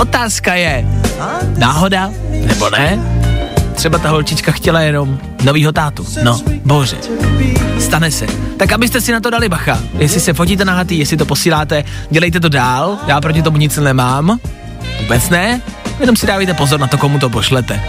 Otázka 0.00 0.54
je, 0.54 0.86
náhoda 1.58 2.10
nebo 2.30 2.70
ne? 2.70 2.98
Třeba 3.74 3.98
ta 3.98 4.08
holčička 4.08 4.52
chtěla 4.52 4.80
jenom 4.80 5.18
novýho 5.42 5.72
tátu. 5.72 6.06
No, 6.22 6.40
bože. 6.64 6.96
Stane 7.80 8.10
se. 8.10 8.26
Tak 8.56 8.72
abyste 8.72 9.00
si 9.00 9.12
na 9.12 9.20
to 9.20 9.30
dali 9.30 9.48
bacha. 9.48 9.78
Jestli 9.98 10.20
se 10.20 10.32
fotíte 10.32 10.64
na 10.64 10.74
hatý, 10.74 10.98
jestli 10.98 11.16
to 11.16 11.26
posíláte, 11.26 11.84
dělejte 12.10 12.40
to 12.40 12.48
dál. 12.48 12.98
Já 13.06 13.20
proti 13.20 13.42
tomu 13.42 13.56
nic 13.56 13.76
nemám. 13.76 14.38
Vůbec 15.00 15.28
ne. 15.30 15.60
Jenom 16.00 16.16
si 16.16 16.26
dávejte 16.26 16.54
pozor 16.54 16.80
na 16.80 16.86
to, 16.86 16.98
komu 16.98 17.18
to 17.18 17.30
pošlete. 17.30 17.80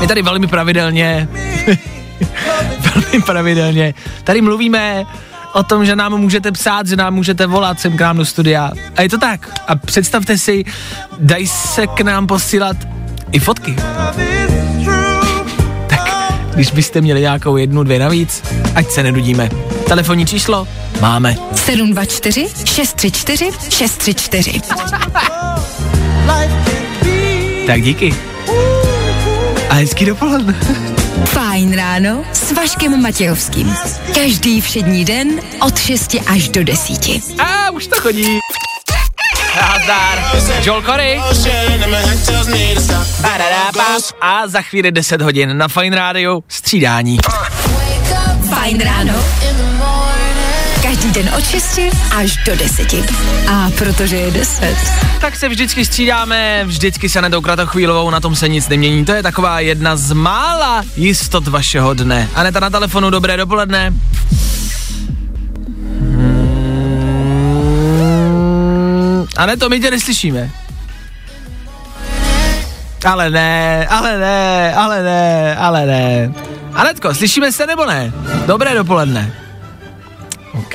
My 0.00 0.06
tady 0.06 0.22
velmi 0.22 0.46
pravidelně 0.46 1.28
velmi 2.94 3.22
pravidelně. 3.26 3.94
Tady 4.24 4.40
mluvíme 4.40 5.04
o 5.52 5.62
tom, 5.62 5.84
že 5.84 5.96
nám 5.96 6.18
můžete 6.18 6.52
psát, 6.52 6.86
že 6.86 6.96
nám 6.96 7.14
můžete 7.14 7.46
volat 7.46 7.80
sem 7.80 7.96
k 7.96 8.00
nám 8.00 8.16
do 8.16 8.24
studia. 8.24 8.70
A 8.96 9.02
je 9.02 9.08
to 9.08 9.18
tak. 9.18 9.60
A 9.68 9.76
představte 9.76 10.38
si, 10.38 10.64
dají 11.18 11.46
se 11.46 11.86
k 11.86 12.00
nám 12.00 12.26
posílat 12.26 12.76
i 13.32 13.38
fotky. 13.38 13.76
Když 16.54 16.70
byste 16.70 17.00
měli 17.00 17.20
nějakou 17.20 17.56
jednu, 17.56 17.82
dvě 17.82 17.98
navíc, 17.98 18.42
ať 18.74 18.90
se 18.90 19.02
nedudíme. 19.02 19.50
Telefonní 19.88 20.26
číslo 20.26 20.68
máme. 21.00 21.36
724 21.54 22.48
634 22.64 23.50
634. 23.68 24.60
Tak 27.66 27.82
díky. 27.82 28.14
A 29.70 29.74
hezký 29.74 30.04
dopoledne. 30.04 30.54
Fajn 31.24 31.76
ráno 31.76 32.24
s 32.32 32.52
Vaškem 32.52 33.02
Matějovským. 33.02 33.74
Každý 34.14 34.60
všední 34.60 35.04
den 35.04 35.28
od 35.66 35.78
6 35.78 36.16
až 36.26 36.48
do 36.48 36.64
10. 36.64 37.08
A 37.38 37.70
už 37.70 37.86
to 37.86 38.00
chodí. 38.00 38.38
Nazdar. 39.60 40.24
Joel 40.62 40.82
Corey. 40.82 41.20
A 44.20 44.48
za 44.48 44.62
chvíli 44.62 44.92
10 44.92 45.22
hodin 45.22 45.58
na 45.58 45.68
Fine 45.68 45.96
Radio 45.96 46.40
střídání. 46.48 47.18
Fajn 48.48 48.80
ráno. 48.80 49.12
Každý 50.82 51.10
den 51.10 51.30
od 51.38 51.46
6 51.46 51.80
až 52.16 52.36
do 52.46 52.56
10. 52.56 52.94
A 53.52 53.70
protože 53.78 54.16
je 54.16 54.30
10. 54.30 54.76
Tak 55.20 55.36
se 55.36 55.48
vždycky 55.48 55.84
střídáme, 55.84 56.64
vždycky 56.64 57.08
se 57.08 57.22
nedou 57.22 57.40
Kratochvílovou, 57.40 58.10
na 58.10 58.20
tom 58.20 58.36
se 58.36 58.48
nic 58.48 58.68
nemění. 58.68 59.04
To 59.04 59.12
je 59.12 59.22
taková 59.22 59.60
jedna 59.60 59.96
z 59.96 60.12
mála 60.12 60.84
jistot 60.96 61.48
vašeho 61.48 61.94
dne. 61.94 62.28
Aneta 62.34 62.60
na 62.60 62.70
telefonu, 62.70 63.10
dobré 63.10 63.36
dopoledne. 63.36 63.92
A 69.36 69.46
ne, 69.46 69.56
to 69.56 69.68
my 69.68 69.80
tě 69.80 69.90
neslyšíme. 69.90 70.50
Ale 73.04 73.30
ne, 73.30 73.86
ale 73.86 74.18
ne, 74.18 74.74
ale 74.74 75.02
ne, 75.02 75.56
ale 75.56 75.86
ne. 75.86 76.32
Anetko, 76.72 77.14
slyšíme 77.14 77.52
se 77.52 77.66
nebo 77.66 77.86
ne? 77.86 78.12
Dobré 78.46 78.74
dopoledne. 78.74 79.32
OK. 80.52 80.74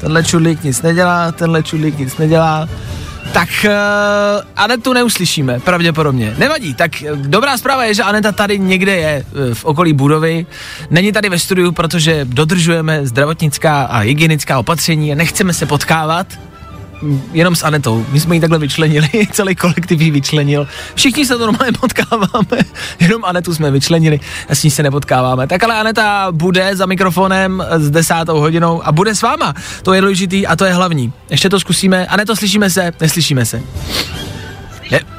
Tenhle 0.00 0.24
čudlík 0.24 0.64
nic 0.64 0.82
nedělá, 0.82 1.32
tenhle 1.32 1.62
čudlík 1.62 1.98
nic 1.98 2.16
nedělá. 2.16 2.68
Tak 3.32 3.48
uh, 3.64 3.70
Anetu 4.56 4.92
neuslyšíme, 4.92 5.60
pravděpodobně. 5.60 6.34
Nevadí, 6.38 6.74
tak 6.74 6.90
uh, 7.12 7.18
dobrá 7.18 7.56
zpráva 7.56 7.84
je, 7.84 7.94
že 7.94 8.02
Aneta 8.02 8.32
tady 8.32 8.58
někde 8.58 8.96
je 8.96 9.24
uh, 9.48 9.54
v 9.54 9.64
okolí 9.64 9.92
budovy. 9.92 10.46
Není 10.90 11.12
tady 11.12 11.28
ve 11.28 11.38
studiu, 11.38 11.72
protože 11.72 12.24
dodržujeme 12.24 13.06
zdravotnická 13.06 13.82
a 13.82 13.98
hygienická 13.98 14.58
opatření 14.58 15.12
a 15.12 15.14
nechceme 15.14 15.54
se 15.54 15.66
potkávat. 15.66 16.26
Jenom 17.32 17.56
s 17.56 17.62
Anetou. 17.62 18.06
My 18.08 18.20
jsme 18.20 18.34
ji 18.34 18.40
takhle 18.40 18.58
vyčlenili, 18.58 19.08
celý 19.32 19.54
kolektiv 19.54 20.00
ji 20.00 20.10
vyčlenil. 20.10 20.68
Všichni 20.94 21.26
se 21.26 21.38
normálně 21.38 21.72
potkáváme, 21.72 22.64
jenom 23.00 23.24
Anetu 23.24 23.54
jsme 23.54 23.70
vyčlenili 23.70 24.20
a 24.48 24.54
s 24.54 24.64
ní 24.64 24.70
se 24.70 24.82
nepotkáváme. 24.82 25.46
Tak 25.46 25.64
ale 25.64 25.74
Aneta 25.74 26.28
bude 26.30 26.76
za 26.76 26.86
mikrofonem 26.86 27.64
s 27.76 27.90
desátou 27.90 28.40
hodinou 28.40 28.86
a 28.86 28.92
bude 28.92 29.14
s 29.14 29.22
váma. 29.22 29.54
To 29.82 29.92
je 29.92 30.00
důležitý 30.00 30.46
a 30.46 30.56
to 30.56 30.64
je 30.64 30.72
hlavní. 30.72 31.12
Ještě 31.30 31.48
to 31.50 31.60
zkusíme. 31.60 32.06
Aneto, 32.06 32.36
slyšíme 32.36 32.70
se? 32.70 32.92
Neslyšíme 33.00 33.46
se. 33.46 33.62
Ne. 34.90 35.17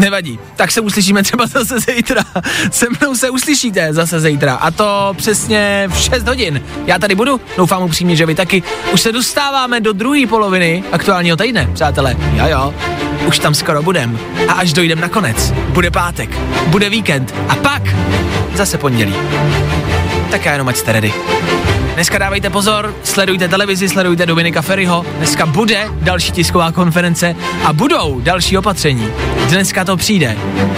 Nevadí, 0.00 0.38
tak 0.56 0.70
se 0.70 0.80
uslyšíme 0.80 1.22
třeba 1.22 1.46
zase 1.46 1.80
zítra. 1.80 2.24
Se 2.70 2.86
mnou 3.00 3.14
se 3.14 3.30
uslyšíte 3.30 3.92
zase 3.92 4.20
zítra. 4.20 4.54
A 4.54 4.70
to 4.70 5.14
přesně 5.16 5.88
v 5.92 5.98
6 5.98 6.28
hodin. 6.28 6.62
Já 6.86 6.98
tady 6.98 7.14
budu, 7.14 7.40
doufám 7.56 7.82
upřímně, 7.82 8.16
že 8.16 8.26
vy 8.26 8.34
taky. 8.34 8.62
Už 8.92 9.00
se 9.00 9.12
dostáváme 9.12 9.80
do 9.80 9.92
druhé 9.92 10.26
poloviny 10.26 10.84
aktuálního 10.92 11.36
týdne, 11.36 11.68
přátelé. 11.74 12.16
Jo, 12.32 12.44
jo. 12.46 12.74
Už 13.26 13.38
tam 13.38 13.54
skoro 13.54 13.82
budem. 13.82 14.18
A 14.48 14.52
až 14.52 14.72
dojdem 14.72 15.00
na 15.00 15.08
konec, 15.08 15.52
bude 15.68 15.90
pátek, 15.90 16.30
bude 16.66 16.90
víkend 16.90 17.34
a 17.48 17.56
pak 17.56 17.82
zase 18.54 18.78
pondělí. 18.78 19.14
Tak 20.30 20.44
já 20.44 20.52
jenom 20.52 20.68
ať 20.68 20.76
jste 20.76 20.92
ready. 20.92 21.12
Dneska 21.94 22.18
dávejte 22.18 22.50
pozor, 22.50 22.94
sledujte 23.02 23.48
televizi, 23.48 23.88
sledujte 23.88 24.26
Dominika 24.26 24.62
Ferryho. 24.62 25.06
Dneska 25.16 25.46
bude 25.46 25.88
další 26.00 26.32
tisková 26.32 26.72
konference 26.72 27.36
a 27.64 27.72
budou 27.72 28.20
další 28.20 28.58
opatření. 28.58 29.08
Dneska 29.48 29.84
to 29.84 29.96
přijde. 29.96 30.36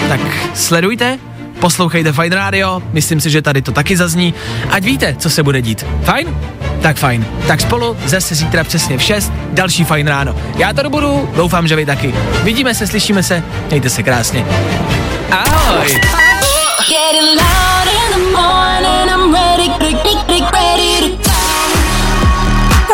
Tak 0.08 0.20
sledujte, 0.54 1.18
poslouchejte 1.60 2.12
Fine 2.12 2.36
Radio, 2.36 2.82
myslím 2.92 3.20
si, 3.20 3.30
že 3.30 3.42
tady 3.42 3.62
to 3.62 3.72
taky 3.72 3.96
zazní, 3.96 4.34
ať 4.70 4.84
víte, 4.84 5.16
co 5.18 5.30
se 5.30 5.42
bude 5.42 5.62
dít. 5.62 5.86
Fajn? 6.04 6.38
Tak 6.82 6.96
fajn. 6.96 7.26
Tak 7.46 7.60
spolu 7.60 7.96
zase 8.04 8.34
zítra 8.34 8.64
přesně 8.64 8.98
v 8.98 9.02
6, 9.02 9.32
další 9.52 9.84
Fajn 9.84 10.06
ráno. 10.06 10.36
Já 10.56 10.72
tady 10.72 10.88
budu, 10.88 11.30
doufám, 11.36 11.68
že 11.68 11.76
vy 11.76 11.86
taky. 11.86 12.14
Vidíme 12.42 12.74
se, 12.74 12.86
slyšíme 12.86 13.22
se, 13.22 13.42
mějte 13.68 13.90
se 13.90 14.02
krásně. 14.02 14.46
Ahoj! 15.30 16.00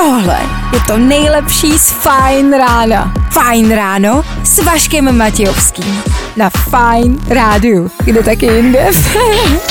Tohle 0.09 0.39
je 0.73 0.81
to 0.87 0.99
nejlepší 0.99 1.79
z 1.79 1.91
Fajn 1.91 2.53
rána. 2.53 3.13
Fajn 3.31 3.71
ráno 3.71 4.25
s 4.45 4.65
Vaškem 4.65 5.19
Matějovským. 5.19 6.03
Na 6.37 6.51
Fajn 6.51 7.19
rádiu. 7.29 7.91
Kde 8.05 8.23
taky 8.23 8.47
jinde? 8.47 8.91